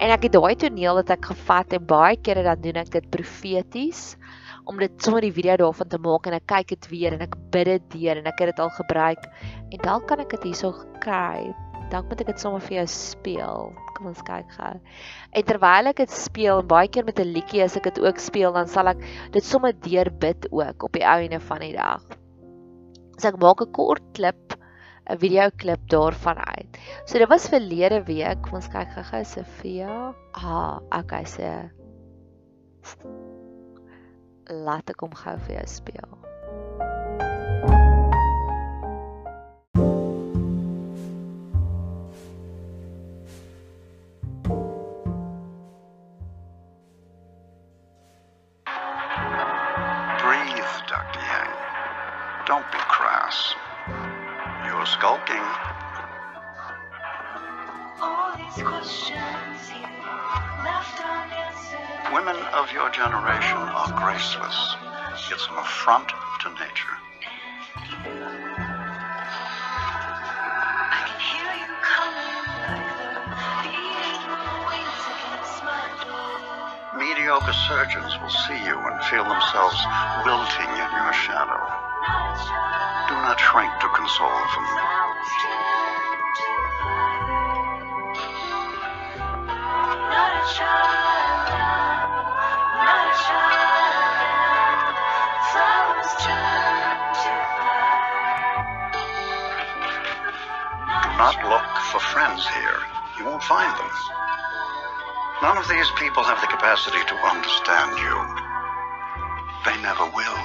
En 0.00 0.10
ek 0.10 0.26
het 0.26 0.34
daai 0.34 0.56
toneel 0.58 0.98
wat 1.00 1.12
ek 1.14 1.30
gevat 1.30 1.76
en 1.78 1.86
baie 1.86 2.18
kere 2.18 2.42
dan 2.46 2.60
doen 2.62 2.82
ek 2.82 2.92
dit 2.98 3.10
profeties 3.14 4.16
om 4.66 4.78
dit 4.82 5.02
sommer 5.02 5.22
die 5.22 5.34
video 5.34 5.56
daarvan 5.62 5.90
te 5.92 6.00
maak 6.02 6.26
en 6.26 6.38
ek 6.40 6.48
kyk 6.50 6.74
dit 6.74 6.88
weer 6.90 7.14
en 7.14 7.26
ek 7.26 7.38
bid 7.54 7.70
dit 7.70 7.90
deur 7.94 8.22
en 8.22 8.30
ek 8.32 8.42
het 8.42 8.54
dit 8.54 8.62
al 8.64 8.72
gebruik 8.80 9.28
en 9.70 9.82
dalk 9.86 10.08
kan 10.10 10.22
ek 10.24 10.34
dit 10.38 10.50
hierso 10.50 10.74
kry. 11.04 11.52
Dalk 11.92 12.08
moet 12.10 12.24
ek 12.24 12.34
dit 12.34 12.42
sommer 12.42 12.64
vir 12.66 12.80
jou 12.80 12.88
speel. 12.90 13.85
Kom 13.96 14.10
ons 14.12 14.22
kyk 14.26 14.50
gou. 14.58 14.74
En 15.32 15.46
terwyl 15.48 15.90
ek 15.92 16.02
dit 16.04 16.12
speel 16.12 16.60
en 16.60 16.68
baie 16.68 16.88
keer 16.92 17.06
met 17.08 17.20
'n 17.20 17.32
liedjie 17.32 17.64
as 17.64 17.76
ek 17.76 17.88
dit 17.88 18.00
ook 18.04 18.18
speel, 18.20 18.52
dan 18.52 18.68
sal 18.68 18.92
ek 18.92 19.00
dit 19.32 19.44
sommer 19.44 19.72
deur 19.72 20.10
bid 20.10 20.48
ook 20.52 20.84
op 20.84 20.92
die 20.92 21.06
einde 21.06 21.40
van 21.40 21.60
die 21.64 21.72
dag. 21.72 22.04
So 23.18 23.28
ek 23.28 23.40
maak 23.40 23.62
'n 23.62 23.72
kort 23.72 24.04
klip 24.12 24.56
'n 25.08 25.18
video 25.18 25.50
klip 25.56 25.80
daarvan 25.88 26.38
uit. 26.38 26.78
So 27.06 27.18
dit 27.18 27.28
was 27.28 27.48
verlede 27.48 28.02
week. 28.04 28.42
Kom 28.42 28.54
ons 28.60 28.68
kyk 28.68 28.90
gou-gou 28.90 29.24
Sofia. 29.24 30.14
Ah, 30.34 30.80
okay, 30.90 31.24
so 31.24 31.42
laat 34.50 34.90
ek 34.90 35.00
hom 35.00 35.14
gou 35.14 35.36
vir 35.46 35.54
jou 35.56 35.66
speel. 35.66 36.25
Mediocre 77.36 77.52
surgeons 77.68 78.18
will 78.22 78.30
see 78.30 78.64
you 78.64 78.78
and 78.78 79.04
feel 79.04 79.22
themselves 79.22 79.76
wilting 80.24 80.70
in 80.70 80.90
your 80.90 81.12
shadow. 81.12 81.60
Do 83.08 83.14
not 83.14 83.38
shrink 83.38 83.70
to 83.80 83.88
console 83.88 84.30
them. 84.30 84.64
Do 101.02 101.10
not 101.18 101.36
look 101.44 101.82
for 101.92 102.00
friends 102.00 102.48
here. 102.48 102.78
You 103.18 103.26
won't 103.26 103.42
find 103.42 103.78
them. 103.78 104.15
None 105.42 105.58
of 105.58 105.68
these 105.68 105.90
people 106.00 106.24
have 106.24 106.40
the 106.40 106.48
capacity 106.48 106.96
to 106.96 107.16
understand 107.28 107.92
you. 108.00 108.16
They 109.68 109.76
never 109.84 110.08
will. 110.16 110.40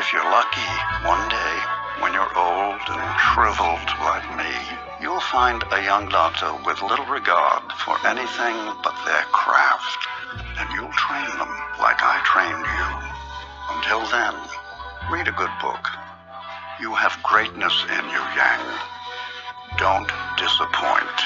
If 0.00 0.16
you're 0.16 0.24
lucky, 0.24 0.70
one 1.04 1.20
day, 1.28 1.54
when 2.00 2.16
you're 2.16 2.32
old 2.32 2.80
and 2.88 3.04
shriveled 3.20 3.90
like 4.00 4.24
me, 4.32 4.48
you'll 5.02 5.20
find 5.28 5.60
a 5.70 5.84
young 5.84 6.08
doctor 6.08 6.56
with 6.64 6.80
little 6.80 7.04
regard 7.04 7.68
for 7.84 8.00
anything 8.08 8.56
but 8.80 8.96
their 9.04 9.28
craft. 9.28 10.00
And 10.56 10.72
you'll 10.72 10.96
train 10.96 11.28
them 11.36 11.52
like 11.84 12.00
I 12.00 12.16
trained 12.24 12.64
you. 12.64 12.88
Until 13.76 14.08
then, 14.08 14.32
read 15.12 15.28
a 15.28 15.36
good 15.36 15.52
book. 15.60 15.84
You 16.80 16.94
have 16.94 17.20
greatness 17.22 17.76
in 17.92 18.04
you, 18.08 18.22
Yang. 18.32 18.64
Don't 19.80 20.10
disappoint. 20.36 21.20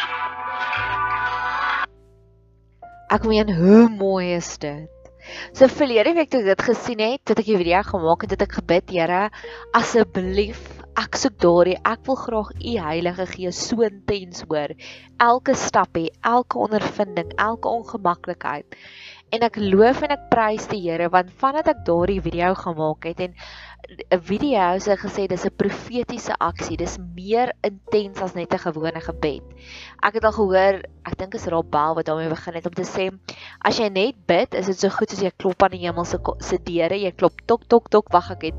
Ek 3.10 3.24
meen, 3.26 3.50
hoe 3.50 3.88
mooi 3.90 4.36
is 4.36 4.52
dit? 4.62 5.10
So 5.58 5.66
verlede 5.66 6.12
week 6.14 6.30
toe 6.30 6.44
ek 6.44 6.52
dit 6.52 6.62
gesien 6.68 7.02
het, 7.02 7.32
het 7.32 7.40
ek 7.42 7.50
'n 7.50 7.58
video 7.64 7.80
gemaak 7.88 8.22
en 8.22 8.30
dit 8.30 8.44
ek 8.46 8.54
gebid, 8.60 8.94
Here, 8.94 9.30
asseblief, 9.74 10.62
ek 10.94 11.18
soek 11.18 11.34
daardie, 11.42 11.80
ek 11.82 12.06
wil 12.06 12.20
graag 12.22 12.50
u 12.54 12.76
Heilige 12.78 13.26
Gees 13.26 13.58
so 13.58 13.82
intens 13.82 14.44
hoor. 14.46 14.70
Elke 15.18 15.54
stapie, 15.58 16.12
elke 16.22 16.58
ondervinding, 16.58 17.34
elke 17.34 17.68
ongemaklikheid. 17.68 18.78
En 19.34 19.42
ek 19.42 19.56
loof 19.58 20.04
en 20.06 20.12
ek 20.14 20.26
prys 20.30 20.66
die 20.70 20.78
Here 20.84 21.08
want 21.10 21.30
vandat 21.40 21.66
ek 21.72 21.80
daardie 21.88 22.20
video 22.22 22.52
gemaak 22.54 23.06
het 23.08 23.22
en 23.24 23.32
'n 24.14 24.20
video 24.20 24.66
so 24.78 24.94
gesê 25.00 25.26
dis 25.26 25.46
'n 25.46 25.56
profetiese 25.62 26.34
aksie. 26.38 26.76
Dis 26.76 26.98
meer 26.98 27.50
intens 27.62 28.22
as 28.22 28.34
net 28.34 28.54
'n 28.54 28.62
gewone 28.66 29.00
gebed. 29.00 29.42
Ek 30.02 30.14
het 30.14 30.24
al 30.24 30.36
gehoor, 30.38 30.74
ek 31.04 31.18
dink 31.18 31.34
is 31.34 31.46
Rob 31.46 31.70
Bell 31.70 31.94
wat 31.94 32.06
daarmee 32.06 32.28
begin 32.28 32.54
het 32.54 32.66
om 32.66 32.74
te 32.74 32.86
sê 32.86 33.10
as 33.60 33.78
jy 33.78 33.88
net 33.88 34.14
bid, 34.26 34.54
is 34.54 34.66
dit 34.66 34.78
so 34.78 34.88
goed 34.88 35.12
as 35.12 35.20
jy 35.20 35.30
klop 35.36 35.62
aan 35.62 35.70
die 35.70 35.86
hemel 35.86 36.04
se 36.04 36.18
se 36.38 36.58
deure. 36.58 36.94
Jy 36.94 37.12
klop 37.12 37.34
tok 37.46 37.66
tok 37.66 37.88
tok, 37.88 38.12
wag 38.12 38.30
ek 38.30 38.42
het. 38.42 38.58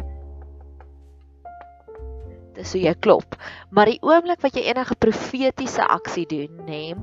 Dis 2.55 2.71
so 2.71 2.77
jy 2.77 2.93
klop. 2.99 3.35
Maar 3.71 3.85
die 3.85 3.99
oomblik 4.01 4.41
wat 4.41 4.55
jy 4.55 4.63
enige 4.67 4.95
profetiese 4.95 5.87
aksie 5.87 6.25
doen, 6.25 6.65
nê, 6.67 6.93
nee, 6.93 6.95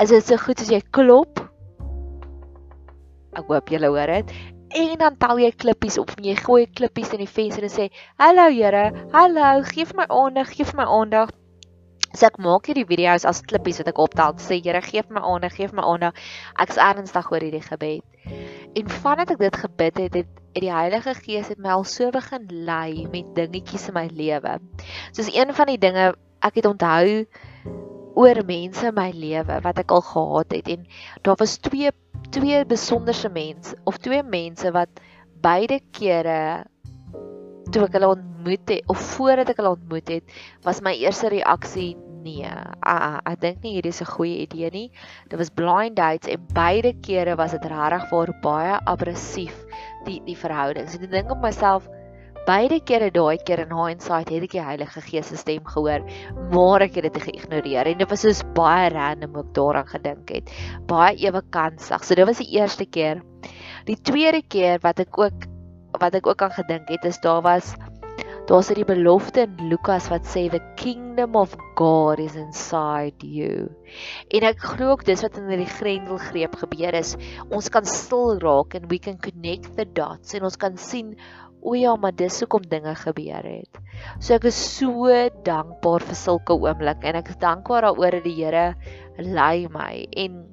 is 0.00 0.10
dit 0.10 0.24
so 0.24 0.36
goed 0.36 0.60
as 0.60 0.70
jy 0.70 0.80
klop. 0.90 1.45
Ek 3.36 3.48
hoop 3.52 3.72
julle 3.72 3.90
hoor 3.92 4.12
dit 4.18 4.36
en 4.76 4.98
dan 4.98 5.16
tel 5.16 5.40
jy 5.40 5.50
klippies 5.54 5.96
op 6.00 6.12
jy 6.22 6.34
gooi 6.40 6.66
klippies 6.66 7.12
in 7.14 7.22
die 7.22 7.30
venster 7.30 7.64
en 7.64 7.72
sê 7.72 7.88
hallo 8.20 8.48
Here, 8.50 8.90
hallo, 9.12 9.50
gee 9.70 9.86
vir 9.86 10.00
my 10.02 10.06
aandag, 10.10 10.50
gee 10.52 10.66
vir 10.66 10.80
my 10.80 10.86
aandag. 10.90 11.30
So 12.16 12.26
ek 12.28 12.38
maak 12.42 12.68
hierdie 12.68 12.86
video's 12.88 13.26
as 13.28 13.42
klippies 13.44 13.78
wat 13.82 13.90
ek 13.92 14.00
optel. 14.00 14.36
Sê 14.42 14.58
Here, 14.64 14.80
gee 14.84 15.04
vir 15.04 15.18
my 15.18 15.22
aandag, 15.22 15.54
gee 15.56 15.68
vir 15.70 15.78
my 15.78 15.86
aandag. 15.86 16.18
Ek's 16.62 16.80
ernstig 16.80 17.30
oor 17.32 17.44
hierdie 17.44 17.62
gebed. 17.64 18.02
En 18.76 18.92
vandat 19.04 19.32
ek 19.36 19.42
dit 19.44 19.58
gebid 19.62 20.02
het, 20.02 20.20
het, 20.20 20.42
het 20.56 20.64
die 20.64 20.72
Heilige 20.72 21.14
Gees 21.20 21.50
het 21.52 21.60
my 21.62 21.76
al 21.76 21.84
so 21.88 22.10
begin 22.12 22.48
lei 22.66 23.06
met 23.12 23.28
dingetjies 23.36 23.90
in 23.92 23.96
my 23.96 24.06
lewe. 24.12 24.58
Soos 25.12 25.30
een 25.32 25.52
van 25.56 25.72
die 25.72 25.80
dinge 25.80 26.14
ek 26.44 26.60
het 26.60 26.68
onthou 26.68 27.24
oor 28.16 28.40
mense 28.48 28.86
in 28.88 28.96
my 28.96 29.10
lewe 29.12 29.60
wat 29.64 29.82
ek 29.82 29.92
al 29.92 30.04
gehad 30.08 30.56
het 30.56 30.70
en 30.76 30.86
daar 31.22 31.36
was 31.42 31.58
twee 31.68 31.92
twee 32.34 32.64
besonderse 32.64 33.28
mense 33.32 33.76
of 33.84 34.00
twee 34.02 34.22
mense 34.22 34.72
wat 34.72 35.04
beide 35.44 35.80
kere 35.98 36.64
toe 37.72 37.84
ek 37.86 37.96
hulle 37.98 38.14
ontmoet 38.14 38.72
het 38.72 38.90
of 38.92 39.00
voordat 39.16 39.50
ek 39.50 39.60
hulle 39.60 39.74
ontmoet 39.76 40.10
het, 40.16 40.36
was 40.66 40.82
my 40.84 40.94
eerste 40.96 41.30
reaksie 41.32 41.94
nee. 42.26 42.50
Ah, 42.82 43.20
ek 43.26 43.40
dink 43.42 43.62
nie 43.62 43.76
hierdie 43.76 43.92
is 43.94 44.02
'n 44.02 44.10
goeie 44.10 44.38
idee 44.46 44.70
nie. 44.70 44.90
Dit 45.30 45.38
was 45.38 45.50
blind 45.50 45.96
dates 45.96 46.28
en 46.28 46.46
beide 46.54 46.92
kere 47.06 47.36
was 47.36 47.52
dit 47.52 47.64
regtig 47.64 48.10
waar 48.10 48.32
baie 48.42 48.74
aggressief 48.94 49.54
die 50.06 50.20
die 50.26 50.36
verhoudings. 50.36 50.94
Ek 50.94 51.10
dink 51.10 51.30
op 51.30 51.42
myself 51.42 51.88
beide 52.46 52.78
kere 52.86 53.10
daai 53.10 53.38
keer 53.42 53.64
in 53.64 53.74
hindsight 53.74 54.30
het 54.30 54.46
ek 54.46 54.54
die 54.54 54.62
Heilige 54.62 55.02
Gees 55.04 55.32
se 55.32 55.38
stem 55.40 55.64
gehoor, 55.66 56.04
maar 56.52 56.84
ek 56.86 57.00
het 57.00 57.08
dit 57.08 57.18
geïgnoreer 57.26 57.90
en 57.90 57.98
dit 58.02 58.12
was 58.12 58.22
soos 58.22 58.44
baie 58.56 58.88
random 58.94 59.40
ook 59.42 59.50
daaraan 59.56 59.90
gedink 59.90 60.30
het. 60.34 60.54
Baie 60.86 61.18
ewe 61.26 61.42
kansig. 61.50 62.04
So 62.06 62.14
dit 62.14 62.28
was 62.28 62.42
die 62.42 62.52
eerste 62.58 62.86
keer. 62.86 63.22
Die 63.90 63.98
tweede 63.98 64.42
keer 64.46 64.80
wat 64.84 65.02
ek 65.02 65.18
ook 65.18 65.50
wat 66.00 66.16
ek 66.18 66.26
ook 66.28 66.42
aan 66.44 66.52
gedink 66.52 66.90
het 66.92 67.06
is 67.08 67.20
daar 67.24 67.40
was 67.46 67.74
daar's 68.46 68.68
hierdie 68.70 68.86
belofte 68.86 69.42
in 69.42 69.70
Lukas 69.72 70.06
wat 70.12 70.26
sê 70.30 70.44
the 70.52 70.60
kingdom 70.78 71.34
of 71.34 71.56
God 71.78 72.20
is 72.22 72.36
inside 72.38 73.26
you. 73.26 73.66
En 74.30 74.46
ek 74.46 74.62
glo 74.62 74.92
ook 74.94 75.02
dis 75.08 75.24
wat 75.24 75.38
in 75.40 75.48
hierdie 75.50 75.70
grendelgreep 75.70 76.54
gebeur 76.62 76.94
is. 76.94 77.16
Ons 77.50 77.72
kan 77.74 77.88
stil 77.90 78.36
raak 78.44 78.76
en 78.78 78.86
we 78.92 79.00
can 79.02 79.18
connect 79.18 79.72
the 79.80 79.88
dots 79.98 80.36
en 80.38 80.46
ons 80.46 80.58
kan 80.62 80.78
sien 80.78 81.16
o 81.66 81.74
ja, 81.74 81.96
maar 81.98 82.14
dis 82.14 82.38
hoekom 82.40 82.66
dinge 82.70 82.94
gebeur 82.94 83.46
het. 83.46 83.80
So 84.20 84.36
ek 84.36 84.46
is 84.50 84.58
so 84.78 85.10
dankbaar 85.46 86.04
vir 86.06 86.18
sulke 86.18 86.54
oomblikke 86.54 87.10
en 87.10 87.18
ek 87.22 87.32
is 87.34 87.40
dankbaar 87.42 87.88
daaroor 87.88 88.18
dat 88.18 88.28
die 88.28 88.36
Here 88.38 88.66
lei 89.18 89.66
my 89.72 90.06
en 90.22 90.44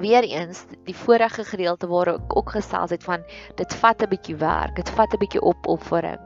weer 0.00 0.24
eens 0.24 0.64
die 0.86 0.96
vorige 0.96 1.44
gedeelte 1.44 1.90
waar 1.90 2.14
ek 2.14 2.36
ook 2.36 2.54
gesels 2.56 2.94
het 2.94 3.04
van 3.04 3.24
dit 3.58 3.74
vat 3.82 4.02
'n 4.02 4.08
bietjie 4.08 4.36
werk, 4.36 4.76
dit 4.76 4.88
vat 4.96 5.12
'n 5.12 5.20
bietjie 5.20 5.42
opoffering. 5.42 6.22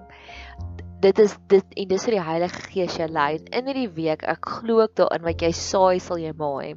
Dit 1.01 1.19
is 1.19 1.37
dit 1.49 1.65
en 1.77 1.89
dis 1.89 2.05
vir 2.05 2.15
die 2.15 2.29
Heilige 2.29 2.63
Gees 2.71 2.97
jou 2.97 3.09
lei 3.09 3.39
in 3.51 3.67
hierdie 3.67 3.91
week. 3.95 4.23
Ek 4.23 4.47
glo 4.47 4.83
ook 4.83 4.95
daarin 4.95 5.23
wat 5.23 5.43
jy 5.43 5.53
saai 5.53 5.99
sal 6.01 6.19
jy 6.19 6.33
maai. 6.33 6.75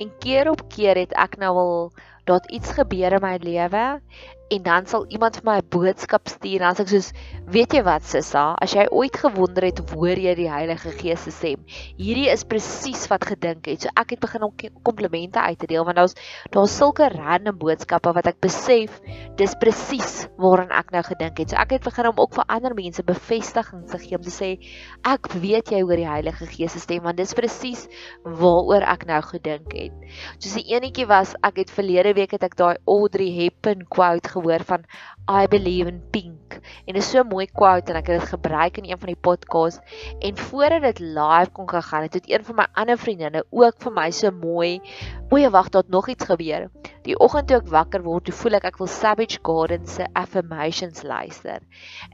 En 0.00 0.12
keer 0.18 0.50
op 0.50 0.68
keer 0.68 0.96
het 0.96 1.12
ek 1.12 1.36
nou 1.38 1.56
al 1.56 1.92
dat 2.24 2.50
iets 2.50 2.72
gebeur 2.72 3.12
in 3.12 3.22
my 3.22 3.36
lewe 3.36 4.00
en 4.50 4.62
dan 4.66 4.86
sal 4.90 5.06
iemand 5.08 5.36
vir 5.38 5.46
my 5.46 5.56
'n 5.60 5.68
boodskap 5.70 6.28
stuur 6.28 6.60
en 6.60 6.66
dan 6.66 6.76
sê 6.76 6.82
ek 6.82 6.88
soos 6.88 7.12
weet 7.46 7.74
jy 7.74 7.82
wat 7.86 8.02
Sissa 8.02 8.56
as 8.60 8.74
jy 8.74 8.86
ooit 8.90 9.16
gewonder 9.16 9.64
het 9.64 9.80
of 9.80 9.92
hoor 9.94 10.18
jy 10.18 10.34
die 10.34 10.50
Heilige 10.50 10.90
Gees 10.90 11.22
se 11.22 11.30
stem 11.30 11.62
hierdie 11.98 12.28
is 12.32 12.44
presies 12.44 13.06
wat 13.10 13.24
gedink 13.28 13.66
het. 13.70 13.84
So 13.84 13.88
ek 13.94 14.16
het 14.16 14.20
begin 14.20 14.42
om 14.42 14.54
komplimente 14.82 15.40
uit 15.40 15.58
te 15.58 15.66
deel 15.70 15.84
want 15.84 15.96
daar's 15.96 16.14
daar's 16.50 16.76
sulke 16.76 17.08
random 17.08 17.58
boodskappe 17.58 18.12
wat 18.16 18.26
ek 18.26 18.40
besef 18.40 19.00
dis 19.36 19.54
presies 19.60 20.26
waaraan 20.40 20.74
ek 20.74 20.90
nou 20.90 21.02
gedink 21.06 21.38
het. 21.38 21.50
So 21.50 21.56
ek 21.56 21.76
het 21.76 21.86
begin 21.86 22.10
om 22.10 22.18
ook 22.18 22.34
vir 22.34 22.44
ander 22.48 22.74
mense 22.74 23.02
bevestiging 23.06 23.86
te 23.90 23.98
gee 24.02 24.18
om 24.18 24.24
te 24.26 24.34
sê 24.34 24.50
ek 25.06 25.30
weet 25.40 25.70
jy 25.70 25.82
hoor 25.82 25.96
die 26.00 26.08
Heilige 26.08 26.46
Gees 26.50 26.72
se 26.72 26.82
stem 26.82 27.04
want 27.06 27.20
dis 27.20 27.34
presies 27.34 27.86
waaroor 28.24 28.82
ek 28.82 29.06
nou 29.06 29.20
gedink 29.30 29.72
het. 29.76 29.94
Soos 30.38 30.58
die 30.58 30.74
enetjie 30.74 31.06
was 31.06 31.36
ek 31.46 31.62
het 31.62 31.70
verlede 31.70 32.14
week 32.18 32.34
het 32.34 32.44
ek 32.46 32.58
daai 32.58 32.76
Audrey 32.86 33.30
Hepburn 33.36 33.86
quote 33.88 34.28
gehoor 34.40 34.64
van 34.72 34.84
I 35.30 35.46
believe 35.52 35.88
in 35.88 36.02
pink 36.10 36.58
en 36.86 36.94
dit 36.94 37.02
is 37.02 37.10
so 37.12 37.22
'n 37.22 37.28
mooi 37.28 37.46
quote 37.46 37.92
en 37.92 38.00
ek 38.00 38.10
het 38.10 38.20
dit 38.20 38.32
gebruik 38.34 38.82
in 38.82 38.90
een 38.90 38.98
van 38.98 39.12
die 39.12 39.22
podcasts 39.28 39.80
en 40.18 40.36
voordat 40.36 40.82
dit 40.82 40.98
live 40.98 41.50
kon 41.52 41.68
gegaan 41.68 42.02
het, 42.02 42.14
het 42.14 42.30
een 42.30 42.44
van 42.44 42.56
my 42.56 42.66
ander 42.74 42.98
vriendinne 42.98 43.44
ook 43.50 43.76
vir 43.82 43.92
my 43.92 44.10
so 44.10 44.30
mooi 44.30 44.80
o, 45.30 45.50
wag, 45.50 45.68
daar 45.68 45.82
het 45.82 45.90
nog 45.90 46.08
iets 46.08 46.24
gebeur. 46.24 46.70
Die 47.02 47.18
oggend 47.18 47.48
toe 47.48 47.60
ek 47.60 47.68
wakker 47.70 48.02
word, 48.02 48.24
toe 48.26 48.34
voel 48.34 48.58
ek 48.58 48.66
ek 48.72 48.78
wil 48.82 48.90
Savage 48.90 49.38
Garden 49.46 49.86
se 49.86 50.06
affirmations 50.18 51.04
luister. 51.06 51.62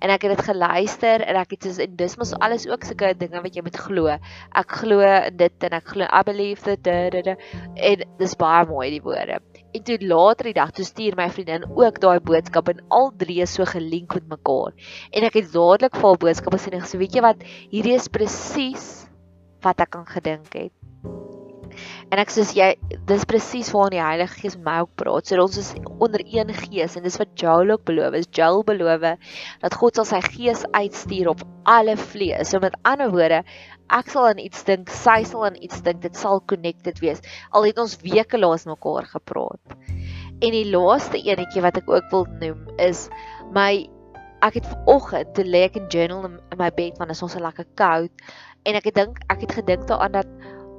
En 0.04 0.12
ek 0.12 0.26
het 0.26 0.36
dit 0.36 0.44
geluister 0.50 1.24
en 1.24 1.40
ek 1.40 1.56
het 1.56 1.66
soos 1.66 1.80
en 1.82 1.96
dis 1.96 2.16
mos 2.20 2.34
alles 2.44 2.68
ook 2.68 2.84
sulke 2.84 3.14
dinge 3.18 3.40
wat 3.42 3.56
jy 3.56 3.64
moet 3.64 3.80
glo. 3.86 4.18
Ek 4.52 4.78
glo 4.82 5.00
in 5.00 5.36
dit 5.40 5.68
en 5.68 5.78
ek 5.80 5.94
glo 5.94 6.04
I 6.06 6.22
believe 6.28 6.62
that 6.68 6.84
da, 6.84 6.98
da, 7.10 7.22
da, 7.32 7.36
en 7.74 8.04
dis 8.20 8.36
baie 8.36 8.68
mooi 8.68 8.90
die 8.98 9.02
woorde. 9.04 9.40
En 9.76 9.82
toe 9.84 9.98
later 10.00 10.48
die 10.48 10.54
dag 10.56 10.70
toe 10.72 10.84
stuur 10.88 11.16
my 11.18 11.26
vriendin 11.28 11.66
ook 11.76 11.98
daai 12.00 12.16
boodskap 12.24 12.70
en 12.72 12.78
al 12.98 13.10
drie 13.20 13.42
is 13.44 13.52
so 13.58 13.66
gelink 13.68 14.14
met 14.16 14.30
mekaar. 14.30 14.72
En 15.12 15.26
ek 15.28 15.36
het 15.36 15.50
dadelik 15.52 15.98
vir 15.98 16.08
haar 16.08 16.20
boodskap 16.22 16.56
gesien 16.56 16.78
en 16.78 16.84
gesê, 16.86 17.00
weet 17.02 17.18
jy 17.18 17.24
wat, 17.26 17.44
hierdie 17.74 17.92
is 17.98 18.08
presies 18.08 18.86
wat 19.66 19.84
ek 19.84 19.98
aan 20.00 20.08
gedink 20.08 20.56
het. 20.56 20.72
En 22.10 22.20
ek 22.22 22.32
sê 22.34 22.44
jy 22.56 22.68
dis 23.08 23.24
presies 23.28 23.70
waar 23.74 23.92
die 23.94 24.02
Heilige 24.02 24.42
Gees 24.42 24.56
my 24.62 24.78
ook 24.84 24.92
praat. 25.00 25.28
So 25.28 25.42
ons 25.42 25.58
is 25.60 25.72
onder 25.98 26.22
een 26.24 26.52
gees 26.56 26.96
en 26.96 27.06
dis 27.06 27.18
wat 27.20 27.32
Joel 27.40 27.74
ook 27.74 27.86
beloof. 27.88 28.18
Is 28.18 28.30
Joel 28.30 28.64
beloof 28.66 29.06
dat 29.62 29.78
God 29.80 29.98
sal 29.98 30.08
sy 30.08 30.20
gees 30.28 30.64
uitstuur 30.72 31.32
op 31.34 31.42
alle 31.66 31.96
vlees. 31.96 32.50
So 32.50 32.62
met 32.62 32.76
ander 32.86 33.10
woorde, 33.14 33.42
ek 33.94 34.12
sal 34.12 34.30
aan 34.30 34.42
iets 34.42 34.64
dink, 34.66 34.90
sy 34.90 35.22
sal 35.28 35.48
aan 35.48 35.58
iets 35.62 35.82
dink, 35.86 36.02
dit 36.04 36.16
sal 36.16 36.42
connected 36.50 37.00
wees. 37.04 37.22
Al 37.50 37.68
het 37.68 37.78
ons 37.82 37.98
weke 38.04 38.38
laas 38.38 38.66
mekaar 38.68 39.08
gepraat. 39.16 39.76
En 40.36 40.52
die 40.52 40.66
laaste 40.68 41.18
enetjie 41.18 41.64
wat 41.64 41.78
ek 41.80 41.90
ook 41.90 42.10
wil 42.12 42.26
noem 42.40 42.66
is 42.82 43.06
my 43.56 43.86
ek 44.44 44.58
het 44.60 44.66
vanoggend 44.68 45.32
te 45.34 45.44
lê 45.46 45.64
ek 45.66 45.78
in 45.80 45.86
journal 45.92 46.26
in 46.28 46.36
my 46.60 46.68
bed 46.76 46.98
want 47.00 47.10
is 47.14 47.22
ons 47.24 47.34
so 47.36 47.42
lekker 47.42 47.66
koud 47.80 48.26
en 48.68 48.78
ek 48.78 48.90
het 48.90 48.98
dink 48.98 49.20
ek 49.32 49.46
het 49.46 49.54
gedink 49.60 49.86
daaraan 49.88 50.18
dat 50.18 50.28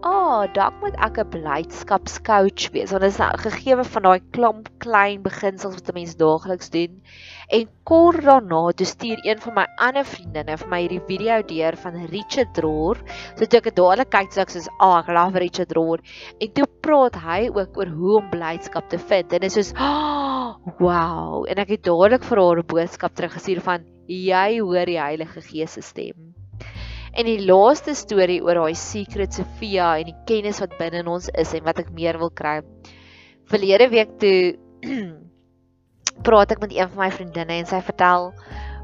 "Ag, 0.06 0.14
oh, 0.14 0.54
dalk 0.54 0.76
moet 0.82 0.96
ek 1.02 1.18
'n 1.18 1.30
blydskapscoach 1.34 2.70
wees." 2.74 2.92
Want 2.92 3.02
dit 3.02 3.12
is 3.12 3.20
'n 3.20 3.24
nou 3.24 3.38
gegewe 3.46 3.84
van 3.84 4.04
daai 4.04 4.22
klomp 4.36 4.70
klein 4.78 5.24
beginsels 5.24 5.74
wat 5.74 5.90
'n 5.90 5.98
mens 5.98 6.16
daagliks 6.16 6.70
doen. 6.70 7.02
En 7.50 7.70
kort 7.84 8.22
daarna, 8.22 8.72
toe 8.72 8.86
stuur 8.86 9.18
een 9.26 9.42
van 9.42 9.54
my 9.54 9.66
ander 9.88 10.06
vriendinne 10.06 10.58
vir 10.58 10.70
my 10.70 10.82
hierdie 10.82 11.02
video 11.08 11.42
deur 11.42 11.78
van 11.84 12.06
Richard 12.14 12.58
Rohr. 12.58 12.98
So 13.36 13.46
toe 13.46 13.58
ek 13.58 13.70
dit 13.72 13.76
dadelik 13.76 14.10
kyk, 14.10 14.32
sê 14.32 14.42
ek 14.46 14.50
soos, 14.50 14.70
"Ag, 14.80 14.88
oh, 14.88 14.98
ek 15.00 15.14
love 15.18 15.40
Richard 15.40 15.72
Rohr." 15.72 16.00
En 16.40 16.54
toe 16.54 16.68
praat 16.82 17.16
hy 17.16 17.50
ook 17.50 17.78
oor 17.78 17.88
hoe 17.88 18.18
om 18.22 18.30
blydskap 18.30 18.90
te 18.90 19.00
vind. 19.00 19.34
En 19.34 19.40
dit 19.40 19.50
is 19.50 19.54
soos, 19.54 19.74
"Oh, 19.82 20.56
wow." 20.80 21.46
En 21.50 21.58
ek 21.58 21.70
het 21.70 21.84
dadelik 21.84 22.24
vir 22.24 22.38
haar 22.38 22.58
'n 22.60 22.68
boodskap 22.68 23.16
teruggestuur 23.16 23.62
van, 23.62 23.86
"Jy 24.08 24.60
hoor 24.60 24.86
die 24.86 25.00
Heilige 25.00 25.42
Gees 25.42 25.74
se 25.74 25.82
stem." 25.82 26.37
En 27.18 27.26
die 27.26 27.40
laaste 27.42 27.96
storie 27.98 28.44
oor 28.46 28.60
daai 28.60 28.76
secret 28.78 29.34
Sofia 29.34 29.96
en 29.98 30.12
die 30.12 30.20
kennis 30.30 30.60
wat 30.62 30.76
binne 30.78 31.00
ons 31.10 31.32
is 31.34 31.54
en 31.58 31.64
wat 31.66 31.80
ek 31.82 31.88
meer 31.98 32.20
wil 32.22 32.30
kry. 32.30 32.60
Verlede 33.50 33.88
week 33.90 34.12
toe 34.22 34.54
praat 36.28 36.54
ek 36.54 36.62
met 36.62 36.76
een 36.76 36.92
van 36.92 37.08
my 37.08 37.08
vriendinne 37.16 37.56
en 37.58 37.70
sy 37.70 37.80
vertel 37.88 38.30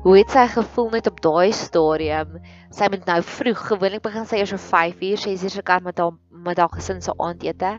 hoe 0.04 0.16
het 0.18 0.34
sy 0.34 0.48
gevoel 0.50 0.90
net 0.96 1.06
op 1.12 1.22
daai 1.22 1.54
stadium. 1.56 2.40
Sy 2.74 2.90
moet 2.92 3.06
nou 3.08 3.20
vroeg, 3.24 3.62
gewoonlik 3.70 4.02
begin 4.04 4.26
sy 4.28 4.40
eers 4.42 4.56
om 4.58 4.62
5uur, 4.64 5.22
6uur 5.22 5.54
se 5.54 5.64
kant 5.68 5.86
met 5.86 6.02
haar 6.02 6.18
met 6.44 6.58
haar 6.60 6.74
gesin 6.74 7.00
se 7.06 7.14
aandete. 7.22 7.70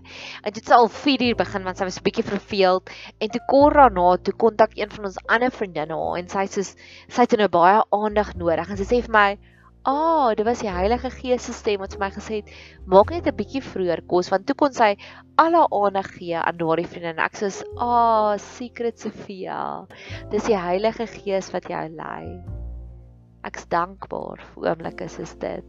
En 0.41 0.55
dit 0.55 0.71
sal 0.71 0.87
4uur 0.89 1.35
begin 1.37 1.67
want 1.67 1.83
sy 1.83 1.89
was 1.91 1.99
'n 1.99 2.07
bietjie 2.07 2.25
verveeld 2.31 2.95
en 3.19 3.29
toe 3.35 3.43
kort 3.51 3.75
daarna 3.75 4.07
toe 4.23 4.37
kontak 4.39 4.79
een 4.79 4.95
van 4.95 5.11
ons 5.11 5.19
ander 5.27 5.51
vriendinne 5.51 5.99
haar 5.99 6.23
en 6.23 6.31
sy 6.31 6.47
sê 6.47 6.63
sy 6.63 7.27
het 7.27 7.37
nou 7.43 7.51
baie 7.59 7.83
aandag 7.91 8.33
nodig 8.39 8.71
en 8.71 8.79
sy 8.79 8.87
sê 8.87 9.03
vir 9.03 9.13
my 9.19 9.29
"Ag, 9.85 9.93
oh, 9.93 10.31
dit 10.33 10.47
was 10.47 10.61
die 10.65 10.71
Heilige 10.73 11.11
Gees 11.13 11.45
se 11.45 11.53
stem 11.53 11.83
wat 11.83 11.93
vir 11.93 12.01
my 12.01 12.09
gesê 12.15 12.39
het, 12.41 12.53
maak 12.89 13.11
net 13.13 13.27
'n 13.29 13.37
bietjie 13.37 13.61
vroeër 13.61 14.01
kos 14.09 14.31
want 14.33 14.47
toe 14.49 14.57
kon 14.57 14.73
sy 14.73 14.97
al 15.37 15.53
haar 15.59 15.69
aandag 15.79 16.09
gee 16.17 16.39
aan 16.41 16.57
daardie 16.57 16.87
vriendin. 16.89 17.21
Ek 17.21 17.37
sê, 17.37 17.51
"Ag, 17.77 17.85
oh, 17.89 18.33
Secret 18.39 18.99
Sofia. 18.99 19.85
Dis 20.31 20.49
die 20.49 20.57
Heilige 20.57 21.07
Gees 21.07 21.53
wat 21.53 21.69
jou 21.69 21.85
lei." 21.89 22.41
Ek's 23.45 23.69
dankbaar 23.69 24.41
vir 24.55 24.71
oomblikke 24.71 25.09
soos 25.09 25.35
dit. 25.37 25.65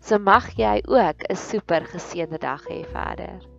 So 0.00 0.18
mag 0.18 0.50
jy 0.58 0.82
ook 0.88 1.22
'n 1.30 1.36
super 1.36 1.86
geseënde 1.86 2.38
dag 2.38 2.66
hê 2.66 2.84
verder. 2.90 3.51